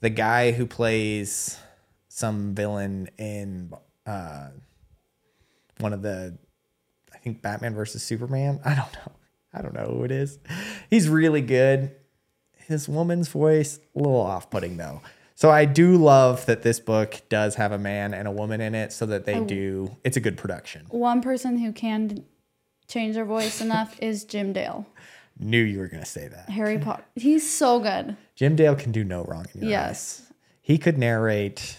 [0.00, 1.58] the guy who plays
[2.08, 3.72] some villain in
[4.06, 4.48] uh
[5.78, 6.36] one of the
[7.14, 8.60] i think batman versus superman.
[8.64, 9.12] I don't know.
[9.52, 10.38] I don't know who it is.
[10.90, 11.94] He's really good.
[12.56, 15.02] His woman's voice a little off-putting though.
[15.34, 18.74] So i do love that this book does have a man and a woman in
[18.74, 20.86] it so that they do it's a good production.
[20.88, 22.24] One person who can
[22.88, 24.86] change their voice enough is Jim Dale.
[25.38, 27.04] Knew you were going to say that Harry Potter.
[27.14, 28.16] He's so good.
[28.34, 29.70] jim dale can do no wrong in your eyes.
[29.70, 30.32] Yes,
[30.62, 31.78] he could narrate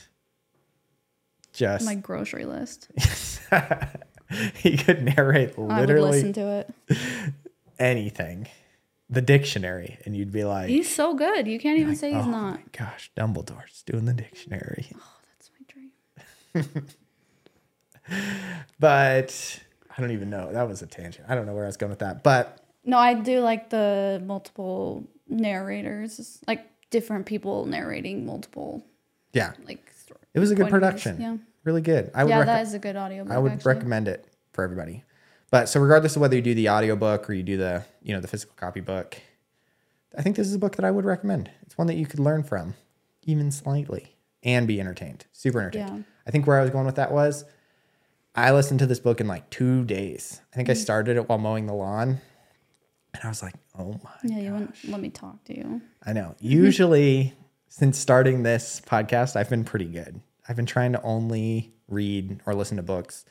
[1.53, 2.89] just my grocery list.
[4.55, 6.97] he could narrate literally listen to it.
[7.79, 8.47] anything
[9.09, 11.47] the dictionary and you'd be like He's so good.
[11.47, 12.71] You can't even say he's oh not.
[12.73, 15.51] gosh dumbledore's doing the dictionary Oh, That's
[16.53, 16.87] my dream.
[18.79, 19.59] but
[19.97, 21.89] i don't even know that was a tangent i don't know where i was going
[21.89, 28.83] with that but No, I do like the multiple narrators, like different people narrating multiple
[29.33, 30.23] yeah like stories.
[30.33, 31.35] it was a good production Yeah,
[31.65, 33.33] really good i would yeah, rec- that is a good audiobook.
[33.33, 33.73] I would actually.
[33.73, 35.03] recommend it for everybody.
[35.51, 38.21] But so regardless of whether you do the audiobook or you do the, you know,
[38.21, 39.17] the physical copy book,
[40.17, 41.51] I think this is a book that I would recommend.
[41.63, 42.73] It's one that you could learn from
[43.23, 45.25] even slightly and be entertained.
[45.33, 45.89] Super entertained.
[45.97, 46.03] Yeah.
[46.25, 47.43] I think where I was going with that was
[48.33, 50.39] I listened to this book in like 2 days.
[50.39, 50.55] I Mm.
[50.55, 52.19] think I started it while mowing the lawn
[53.17, 55.81] and I was like, "Oh my Yeah, you wouldn't let me talk to you.
[56.05, 56.35] I know.
[56.39, 57.33] Usually,
[57.67, 60.21] since starting this podcast, I've been pretty good.
[60.47, 63.25] I've been trying to only read or listen to books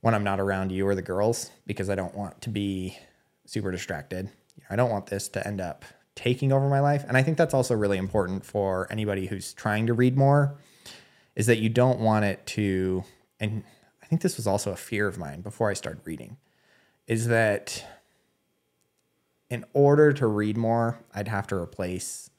[0.00, 2.98] when I'm not around you or the girls because I don't want to be
[3.46, 4.30] super distracted.
[4.68, 5.84] I don't want this to end up
[6.14, 7.04] taking over my life.
[7.06, 10.58] And I think that's also really important for anybody who's trying to read more
[11.34, 13.04] is that you don't want it to
[13.38, 13.64] and
[14.02, 16.36] I think this was also a fear of mine before I started reading
[17.06, 17.84] is that
[19.50, 22.30] in order to read more, I'd have to replace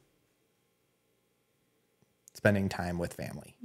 [2.34, 3.55] spending time with family.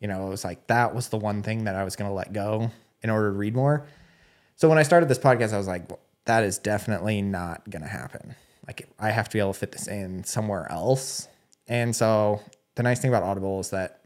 [0.00, 2.14] You know, it was like that was the one thing that I was going to
[2.14, 2.70] let go
[3.02, 3.86] in order to read more.
[4.56, 7.82] So when I started this podcast, I was like, well, that is definitely not going
[7.82, 8.34] to happen.
[8.66, 11.28] Like I have to be able to fit this in somewhere else.
[11.66, 12.40] And so
[12.74, 14.00] the nice thing about Audible is that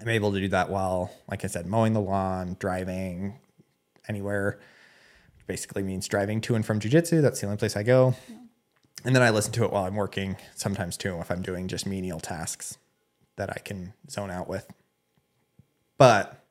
[0.00, 3.38] I'm able to do that while, like I said, mowing the lawn, driving
[4.08, 4.58] anywhere.
[5.46, 7.20] Basically means driving to and from jujitsu.
[7.22, 8.14] That's the only place I go.
[9.04, 11.86] And then I listen to it while I'm working, sometimes too, if I'm doing just
[11.86, 12.78] menial tasks
[13.36, 14.66] that I can zone out with.
[15.98, 16.44] But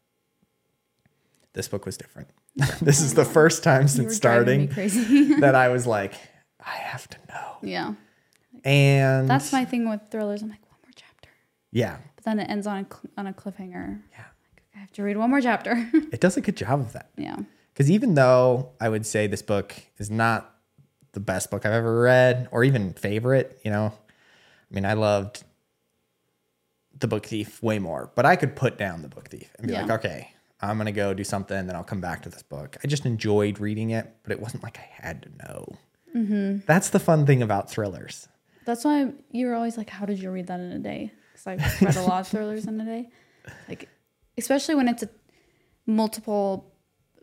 [1.54, 2.28] this book was different.
[2.82, 4.68] this is the first time since starting
[5.40, 6.14] that I was like,
[6.60, 7.58] I have to know.
[7.62, 7.94] yeah,
[8.66, 10.42] And that's my thing with thrillers.
[10.42, 11.30] I'm like one more chapter,
[11.72, 14.02] yeah, but then it ends on a cl- on a cliffhanger.
[14.12, 14.24] yeah.
[14.76, 15.90] I have to read one more chapter.
[16.12, 17.10] It does a good job of that.
[17.18, 17.38] yeah,
[17.74, 20.54] Because even though I would say this book is not
[21.14, 25.44] the best book I've ever read or even favorite, you know, I mean, I loved
[27.00, 29.74] The Book Thief way more, but I could put down The Book Thief and be
[29.74, 29.82] Yeah.
[29.84, 32.78] like, okay, I'm going to go do something, then I'll come back to this book.
[32.84, 35.76] I just enjoyed reading it, but it wasn't like I had to know.
[36.16, 36.66] Mm-hmm.
[36.68, 38.28] That's the fun thing about thrillers.
[38.66, 41.48] that's why you were always like, "How did you read that in a day?" Because
[41.48, 43.10] I've read a lot of thrillers in a day.
[43.68, 43.90] Like,
[44.38, 45.10] especially when it's a
[45.88, 46.71] multiple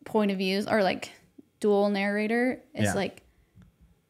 [0.08, 1.12] point of views or like
[1.60, 2.60] dual narrator.
[2.74, 2.94] It's Yeah.
[2.94, 3.22] like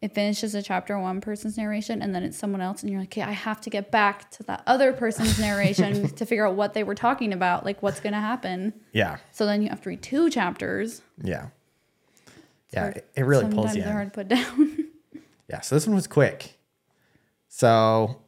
[0.00, 3.08] it finishes a chapter one person's narration and then it's someone else and you're like,
[3.08, 6.72] okay, I have to get back to that other person's narration to figure out what
[6.72, 8.72] they were talking about, like what's gonna happen.
[8.92, 9.18] Yeah.
[9.32, 11.02] So then you have to read two chapters.
[11.22, 11.48] Yeah.
[12.72, 12.80] Yeah.
[12.82, 13.88] hard- It, it really Sometimes pulls you in.
[13.90, 14.74] hard to put down.
[15.50, 16.58] Yeah, so this one was quick.
[17.48, 18.20] So,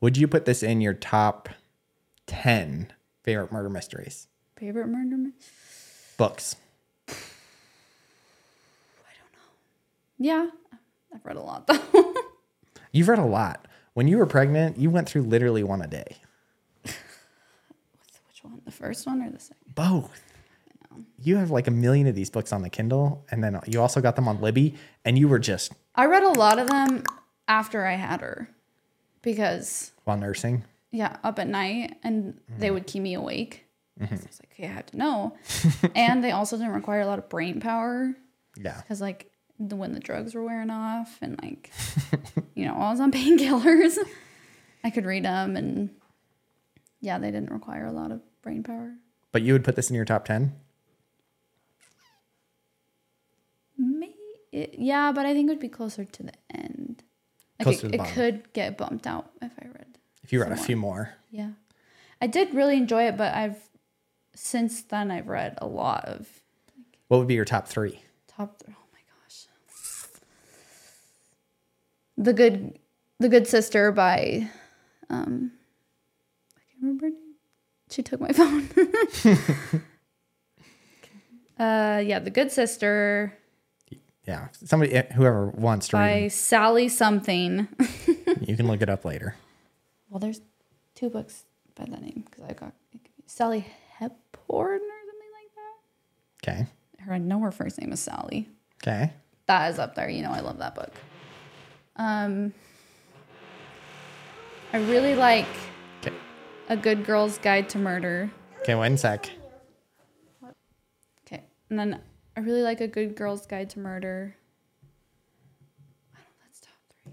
[0.00, 1.48] would you put this in your top
[2.26, 2.92] 10
[3.22, 4.26] favorite murder mysteries?
[4.56, 5.16] Favorite murder?
[5.16, 5.30] my-
[6.16, 6.56] Books.
[7.08, 7.12] I
[9.18, 10.18] don't know.
[10.18, 10.46] Yeah,
[11.14, 12.14] I've read a lot though.
[12.92, 13.66] You've read a lot.
[13.94, 16.16] When you were pregnant, you went through literally one a day.
[16.84, 16.94] Which
[18.42, 18.60] one?
[18.64, 19.74] The first one or the second?
[19.74, 20.22] Both.
[21.22, 24.00] You have like a million of these books on the Kindle, and then you also
[24.00, 27.02] got them on Libby, and you were just I read a lot of them
[27.48, 28.48] after I had her
[29.20, 30.64] because while nursing.
[30.90, 32.60] yeah, up at night and Mm-hmm.
[32.60, 33.65] they would keep me awake.
[34.00, 34.14] Mm-hmm.
[34.16, 35.36] So I was like, okay, I have to know.
[35.94, 38.14] and they also didn't require a lot of brain power
[38.56, 38.80] Yeah.
[38.80, 41.70] because like the when the drugs were wearing off and like
[42.54, 43.96] you know I was on painkillers,
[44.84, 45.90] I could read them and
[47.00, 48.92] yeah, they didn't require a lot of brain power.
[49.32, 50.54] But you would put this in your top 10?
[53.78, 54.14] May
[54.52, 57.02] it, yeah, but I think it would be closer to the end.
[57.58, 59.98] Like Closer it, to the it could get bumped out if I read.
[60.22, 61.14] If you read a few more.
[61.30, 61.50] Yeah,
[62.20, 63.65] I did really enjoy it, but I've
[64.36, 66.28] since then I've read a lot of
[67.08, 68.00] What would be your top three?
[68.28, 68.62] top.
[68.68, 69.46] Oh my gosh,
[72.18, 72.78] the good,
[73.18, 74.48] the good sister by,
[75.08, 75.52] um,
[76.56, 77.06] I can't remember.
[77.06, 77.20] her name.
[77.90, 78.68] She took my phone.
[81.58, 83.32] uh, yeah, the good sister
[84.26, 84.48] Yeah.
[84.64, 87.68] Somebody, eh, whoever wants to by read, Sally something.
[88.40, 89.36] you can look it up later.
[90.10, 90.40] Well, there's
[90.94, 93.66] two books by that name because I got it could be Sally
[94.48, 96.52] Hepburn or something like that.
[96.52, 96.66] Okay.
[97.00, 98.48] Her, I know her first name is Sally.
[98.82, 99.12] Okay.
[99.46, 100.08] That is up there.
[100.08, 100.92] You know, I love that book.
[101.96, 102.52] Um,
[104.72, 105.46] I really like
[106.04, 106.14] Okay.
[106.68, 108.30] A Good Girl's Guide to Murder.
[108.60, 108.74] Okay.
[108.74, 109.30] One sec.
[111.26, 112.00] Okay, and then
[112.36, 114.36] I really like A Good Girl's Guide to Murder.
[116.14, 116.34] I don't.
[116.44, 117.12] That's top three.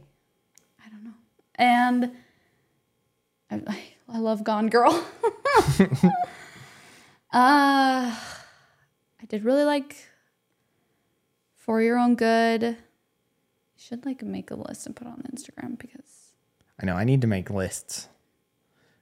[0.85, 1.13] I don't know.
[1.55, 2.11] And
[3.67, 5.05] I, I love Gone Girl.
[7.33, 9.95] uh, I did really like
[11.55, 12.77] For Your Own Good.
[13.77, 16.33] Should like make a list and put it on Instagram because
[16.81, 16.95] I know.
[16.95, 18.07] I need to make lists.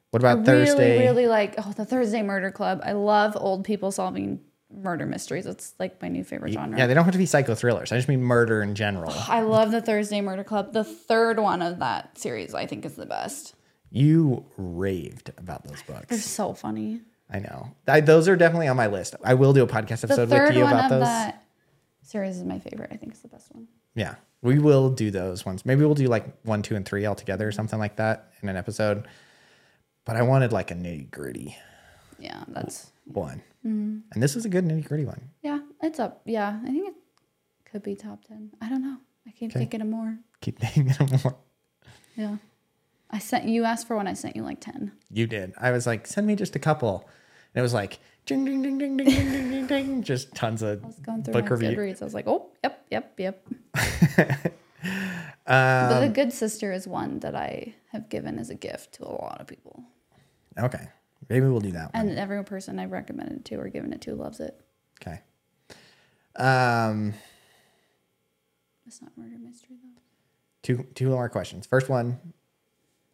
[0.10, 0.98] What I about Thursday?
[0.98, 2.82] really, really like oh the Thursday Murder Club.
[2.84, 4.40] I love old people solving
[4.74, 5.46] murder mysteries.
[5.46, 6.78] It's like my new favorite genre.
[6.78, 7.92] Yeah, they don't have to be psycho thrillers.
[7.92, 9.14] I just mean murder in general.
[9.28, 10.74] I love the Thursday Murder Club.
[10.74, 13.56] The third one of that series, I think, is the best.
[13.90, 16.08] You raved about those books.
[16.08, 17.02] They're so funny.
[17.32, 17.72] I know.
[17.88, 19.16] I, those are definitely on my list.
[19.24, 21.00] I will do a podcast episode with you one about of those.
[21.02, 21.44] that
[22.04, 22.90] series is my favorite.
[22.92, 23.68] I think it's the best one.
[23.96, 25.66] Yeah, we will do those ones.
[25.66, 28.50] Maybe we'll do like one, two, and three all together or something like that in
[28.50, 29.08] an episode.
[30.06, 31.56] But I wanted like a nitty gritty
[32.20, 33.42] Yeah, that's one.
[33.66, 34.00] Mm-hmm.
[34.14, 35.30] And this is a good nitty gritty one.
[35.42, 36.22] yeah, it's up.
[36.26, 36.96] Yeah, I think it
[37.72, 38.52] could be top ten.
[38.62, 38.98] I don't know.
[39.28, 39.60] I keep Okay.
[39.60, 40.18] thinking of more.
[40.42, 41.36] Keep thinking of more.
[42.18, 42.38] Yeah,
[43.12, 44.08] I sent you asked for one.
[44.08, 44.92] I sent you like ten.
[45.12, 45.54] You did.
[45.58, 47.08] I was like, send me just a couple.
[47.54, 50.04] And it was like, ding, ding, ding, ding, ding, ding, ding, ding, ding.
[50.04, 51.70] Just tons of I was going through book my review.
[51.72, 52.02] Goodreads.
[52.02, 53.46] I was like, oh, yep, yep, yep.
[54.24, 54.52] Um,
[55.46, 59.12] but the Good Sister is one that I have given as a gift to a
[59.12, 59.84] lot of people,
[60.58, 60.88] Okay.
[61.30, 62.10] Maybe we'll do that one.
[62.10, 64.60] and every person I've recommended it to or given it to loves it.
[65.02, 65.20] Okay.
[66.36, 67.14] Um,
[68.88, 70.02] It's not murder mystery though.
[70.64, 71.66] two two more questions.
[71.68, 72.20] First one,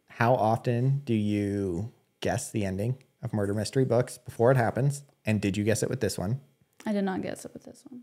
[0.08, 5.02] how often do you guess the ending of murder mystery books before it happens?
[5.26, 6.40] And did you guess it with this one?
[6.86, 8.02] I did not guess it with this one,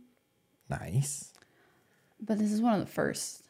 [0.70, 1.32] Nice.
[2.22, 3.44] but this is one of the first.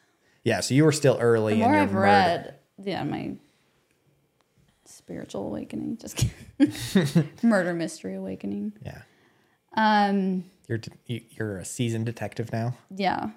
[0.44, 2.02] Yeah, so you were still early The in more I've murder.
[2.02, 2.54] read,
[2.84, 3.34] yeah, my
[4.84, 6.16] spiritual awakening, just
[6.58, 7.28] kidding.
[7.42, 8.72] murder mystery awakening.
[8.84, 9.02] Yeah.
[9.76, 12.76] Um, You're you're a seasoned detective now.
[12.94, 13.30] yeah,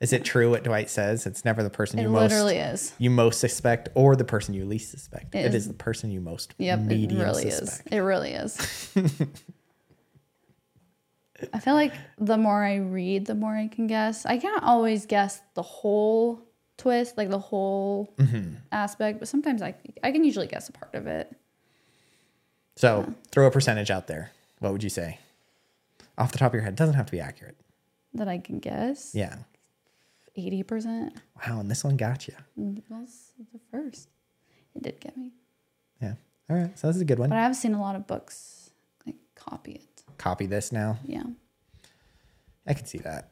[0.00, 1.24] Is it true what Dwight says?
[1.26, 2.92] It's never the person it you most literally is.
[2.98, 5.34] you most suspect or the person you least suspect.
[5.34, 7.86] It it is- is the person you most Yep, it really suspect.
[7.88, 7.92] is.
[7.92, 8.92] It really is.
[11.52, 14.24] I feel like the more I read, the more I can guess.
[14.24, 16.40] I can't always guess the whole
[16.76, 18.54] twist, like the whole Mm-hmm.
[18.72, 21.34] aspect, but sometimes I I can usually guess a part of it.
[22.76, 24.32] So throw a percentage out there.
[24.60, 25.18] What would you say?
[26.16, 26.76] Off the top of your head.
[26.76, 27.56] Doesn't have to be accurate.
[28.14, 29.12] That I can guess.
[29.14, 29.36] Yeah.
[30.36, 31.14] Eighty percent
[31.46, 32.34] Wow, and this one got you.
[32.56, 34.08] was mm, the first.
[34.74, 35.32] It did get me,
[36.02, 36.14] Yeah.
[36.50, 36.76] All right.
[36.76, 37.30] So this is a good one.
[37.30, 38.70] but I have seen a lot of books
[39.06, 40.02] like copy it.
[40.18, 40.98] Copy this now.
[41.04, 41.22] Yeah,
[42.66, 43.30] I can see that.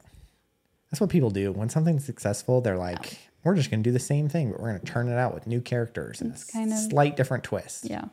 [0.89, 1.51] That's what people do.
[1.51, 4.69] When something's successful, they're like, we're just going to do the same thing, but we're
[4.69, 7.43] going to turn it out with new characters and It's a kind of- slight different
[7.43, 7.85] twist.
[7.89, 8.05] yeah,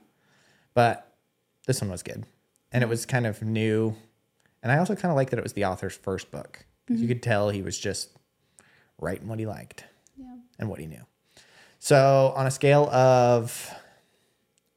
[0.75, 1.07] But
[1.67, 2.25] this one was good.
[2.73, 3.95] And it was kind of new.
[4.63, 7.07] And I also kind of like that it was the author's first book because you
[7.07, 7.15] mm-hmm.
[7.15, 8.11] could tell he was just
[9.01, 9.85] writing what he liked
[10.17, 10.37] yeah.
[10.59, 11.05] and what he knew.
[11.79, 13.71] So, on a scale of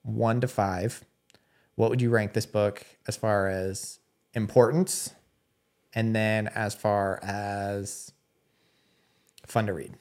[0.03, 1.03] one to five,
[1.76, 3.99] what would you rank this book as far as
[4.34, 5.13] importance
[5.93, 8.11] and then as far as
[9.45, 9.95] fun to read?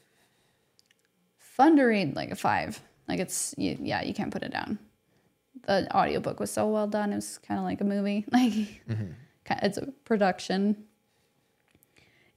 [1.53, 2.81] fun to read like a five.
[3.09, 4.79] Like it's you, yeah you can't put it down.
[5.67, 7.13] The audiobook was so well done.
[7.13, 8.25] It was kind of like a movie.
[8.33, 9.13] Like mm-hmm.
[9.45, 10.85] ki- it's a production.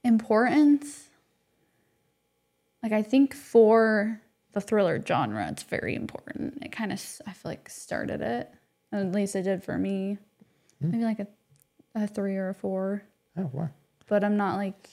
[0.04, 1.08] Importance
[2.86, 4.20] like i think for
[4.56, 5.46] the thriller genre.
[5.50, 6.56] It's very important.
[6.62, 8.50] It kind of I feel like started it.
[8.90, 10.16] At least it did for me.
[10.80, 10.92] Hmm.
[10.92, 11.26] Maybe like a,
[11.94, 13.02] a three or a four.
[13.36, 13.68] Oh wow.
[14.06, 14.88] But I'm not like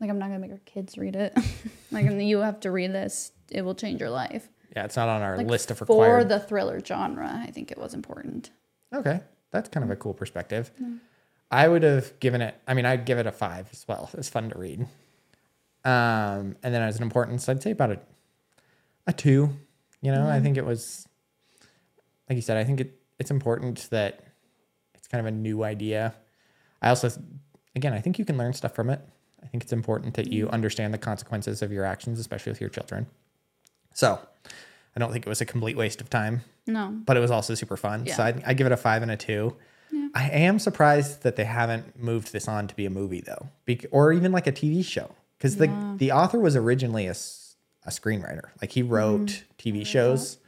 [0.00, 1.36] like I'm not gonna make our kids read it.
[1.90, 3.32] like you have to read this.
[3.50, 4.48] It will change your life.
[4.76, 6.22] Yeah, it's not on our Like list of required.
[6.22, 8.50] for the thriller genre, I think it was important.
[8.94, 9.18] Okay,
[9.50, 10.70] that's kind of a cool perspective.
[11.50, 12.54] I would have given it.
[12.68, 14.08] I mean, I'd give it a five as well.
[14.14, 14.86] It's fun to read.
[15.84, 17.98] Um, and then as an importance, I'd say about a
[19.06, 19.50] a two.
[20.02, 21.06] You know, I think it was,
[22.28, 24.24] like you said, I think it it's important that
[24.94, 26.14] it's kind of a new idea.
[26.80, 27.10] I also,
[27.76, 29.00] again, I think you can learn stuff from it.
[29.42, 32.70] I think it's important that you understand the consequences of your actions, especially with your
[32.70, 33.06] children.
[33.92, 34.18] So,
[34.96, 36.88] I don't think it was a complete waste of time No.
[37.04, 38.06] but it was also super fun.
[38.06, 38.40] So Yeah.
[38.46, 39.56] I, I give it a five and a two.
[40.14, 43.86] I am surprised that they haven't moved this on to be a movie though, Bec-
[43.92, 45.10] or even like a TV show,
[45.40, 48.50] because the the author was originally a, a screenwriter.
[48.60, 49.76] Like he wrote mm-hmm.
[49.78, 50.38] TV oh, shows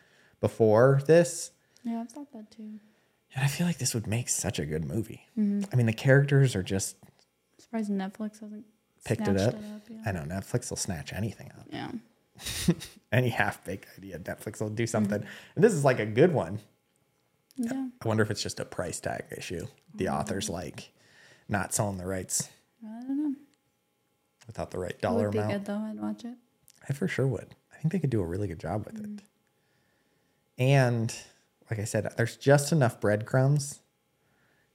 [0.41, 2.79] before this, Yeah, I've thought that too.
[3.35, 5.27] and I feel like this would make such a good movie.
[5.39, 5.63] Mm-hmm.
[5.73, 8.67] I mean, the characters are just I'm surprised Netflix hasn't
[9.05, 9.63] picked it snatched up.
[9.89, 10.03] yeah.
[10.05, 11.67] I know Netflix will snatch anything up.
[11.71, 11.91] yeah.
[13.13, 15.21] Any half baked idea, Netflix will do something.
[15.21, 15.55] Mm-hmm.
[15.55, 16.59] And this is like a good one.
[17.57, 17.89] Yeah.
[18.03, 19.67] I wonder if it's just a price tag issue.
[19.95, 20.93] The author's like
[21.49, 22.49] not selling the rights
[22.85, 23.22] I don't know.
[24.47, 25.53] Without the right It dollar would be amount.
[25.53, 25.79] good though.
[25.79, 26.35] I'd watch it.
[26.89, 27.55] I for sure would.
[27.73, 29.23] I think they could do a really good job with it.
[30.59, 31.15] And
[31.71, 33.81] like I said, there's just enough breadcrumbs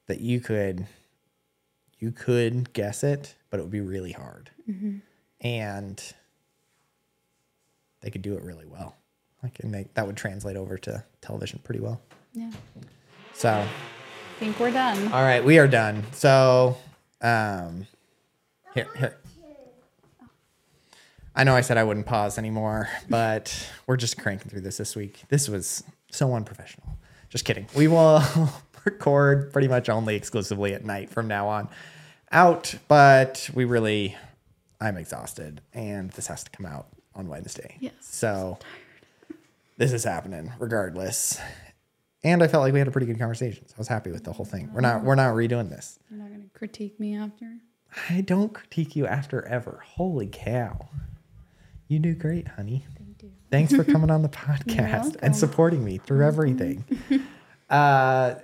[0.07, 0.87] that you could
[1.99, 4.51] you could guess it, but it would be really hard.
[5.41, 6.01] And
[8.01, 8.95] they could do it really well.
[9.43, 12.01] Like and they, that would translate over to television pretty well.
[12.33, 12.51] Yeah.
[13.33, 15.11] So I think we're done.
[15.11, 16.03] All right, we are done.
[16.11, 16.77] So,
[17.21, 17.87] um,
[18.73, 19.17] here, here.
[21.37, 24.95] I know I said I wouldn't pause anymore, but we're just cranking through this this
[24.95, 25.21] week.
[25.29, 26.97] This was so unprofessional.
[27.29, 27.67] Just kidding.
[27.75, 28.23] We will
[28.85, 31.69] record pretty much only exclusively at night from now on
[32.31, 34.17] out, but we really,
[34.81, 37.77] I'm exhausted and this has to come out on Wednesday.
[37.79, 37.93] Yes.
[38.01, 38.57] So,
[39.77, 41.39] this is happening regardless.
[42.23, 43.67] And I felt like we had a pretty good conversation.
[43.67, 44.71] So I was happy with the whole thing.
[44.73, 45.99] We're not we're not redoing this.
[46.09, 47.57] You're not gonna critique me after.
[48.09, 49.83] I don't critique you after ever.
[49.85, 50.89] Holy cow.
[51.87, 52.85] You do great, honey.
[52.97, 53.31] Thank you.
[53.49, 56.83] Thanks for coming on the podcast and supporting me through everything.
[57.69, 58.35] uh,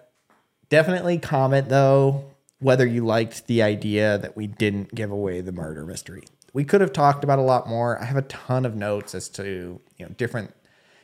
[0.70, 2.26] definitely comment though
[2.60, 6.24] whether you liked the idea that we didn't give away the murder mystery.
[6.54, 8.02] We could have talked about a lot more.
[8.02, 10.54] I have a ton of notes as to you know different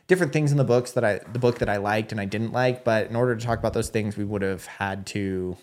[0.08, 2.54] different things in the books that I the book that I liked and I didn't
[2.54, 2.84] like.
[2.86, 5.58] But in order to talk about those things, we would have had to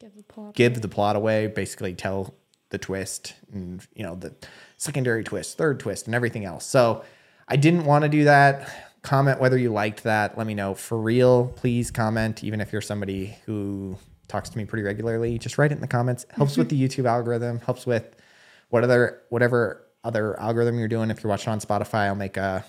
[0.00, 0.54] Give the plot.
[0.54, 2.34] give the plot away, basically tell
[2.70, 4.34] the twist and you know the
[4.78, 6.64] secondary twist, third twist, and everything else.
[6.64, 7.04] So
[7.46, 8.72] I didn't want to do that.
[9.02, 10.38] Comment whether you liked that.
[10.38, 10.74] Let me know.
[10.74, 12.42] For real, please comment.
[12.42, 13.98] Even if you're somebody who
[14.28, 16.24] talks to me pretty regularly, just write it in the comments.
[16.30, 17.60] Helps with the YouTube algorithm.
[17.60, 18.16] Helps with
[18.70, 21.10] what other whatever other algorithm you're doing.
[21.10, 22.64] If you're watching on Spotify, I'll make a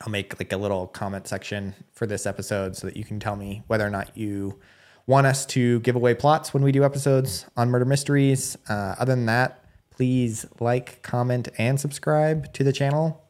[0.00, 3.36] I'll make like a little comment section for this episode so that you can tell
[3.36, 4.58] me whether or not you
[5.06, 8.56] want us to give away plots when we do episodes on murder mysteries.
[8.68, 9.61] Uh, other than that,
[10.02, 13.22] please like, comment, and subscribe to the channel.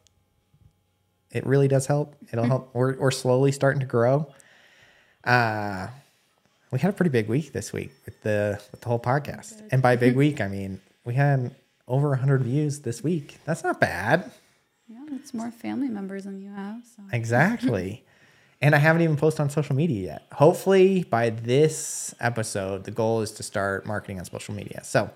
[1.29, 2.15] It really does help.
[2.31, 2.71] It'll help.
[2.73, 4.33] We're, we're slowly starting to grow.
[5.23, 5.89] Uh,
[6.71, 9.83] we had a pretty big week this week with the with the whole podcast, and
[9.83, 11.53] by big week I mean we had
[11.87, 13.37] over 100 views this week.
[13.45, 14.31] That's not bad.
[14.87, 16.81] Yeah, it's more family members than you have.
[16.95, 18.03] So Exactly.
[18.63, 20.27] and I haven't even posted on social media yet.
[20.31, 24.81] Hopefully, by this episode, the goal is to start marketing on social media.
[24.83, 25.11] So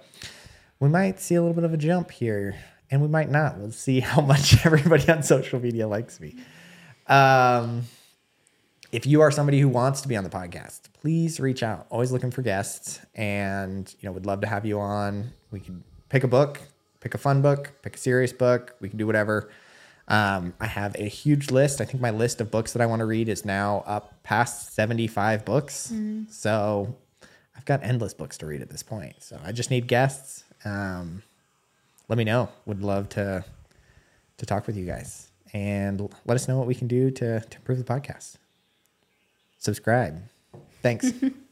[0.80, 2.56] we might see a little bit of a jump here,
[2.92, 3.58] and we might not.
[3.58, 6.36] We'll see how much everybody on social media likes me.
[7.08, 7.84] Um,
[8.92, 11.88] if you are somebody who wants to be on the podcast, please reach out.
[11.90, 15.32] Always looking for guests, and you know, would love to have you on.
[15.52, 16.62] We can pick a book,
[17.00, 18.76] pick a fun book, pick a serious book.
[18.80, 19.50] We can do whatever.
[20.10, 21.82] Um, I have a huge list.
[21.82, 24.74] I think my list of books that I want to read is now up past
[24.74, 25.92] 75 books.
[26.30, 26.96] So
[27.58, 29.16] I've got endless books to read at this point.
[29.20, 30.46] So I just need guests.
[30.68, 31.24] Um,
[32.08, 32.50] let me know.
[32.66, 33.44] Would love to
[34.38, 37.58] to talk with you guys and let us know what we can do to, to
[37.58, 38.36] improve the podcast.
[39.58, 40.22] Subscribe.
[40.82, 41.12] Thanks.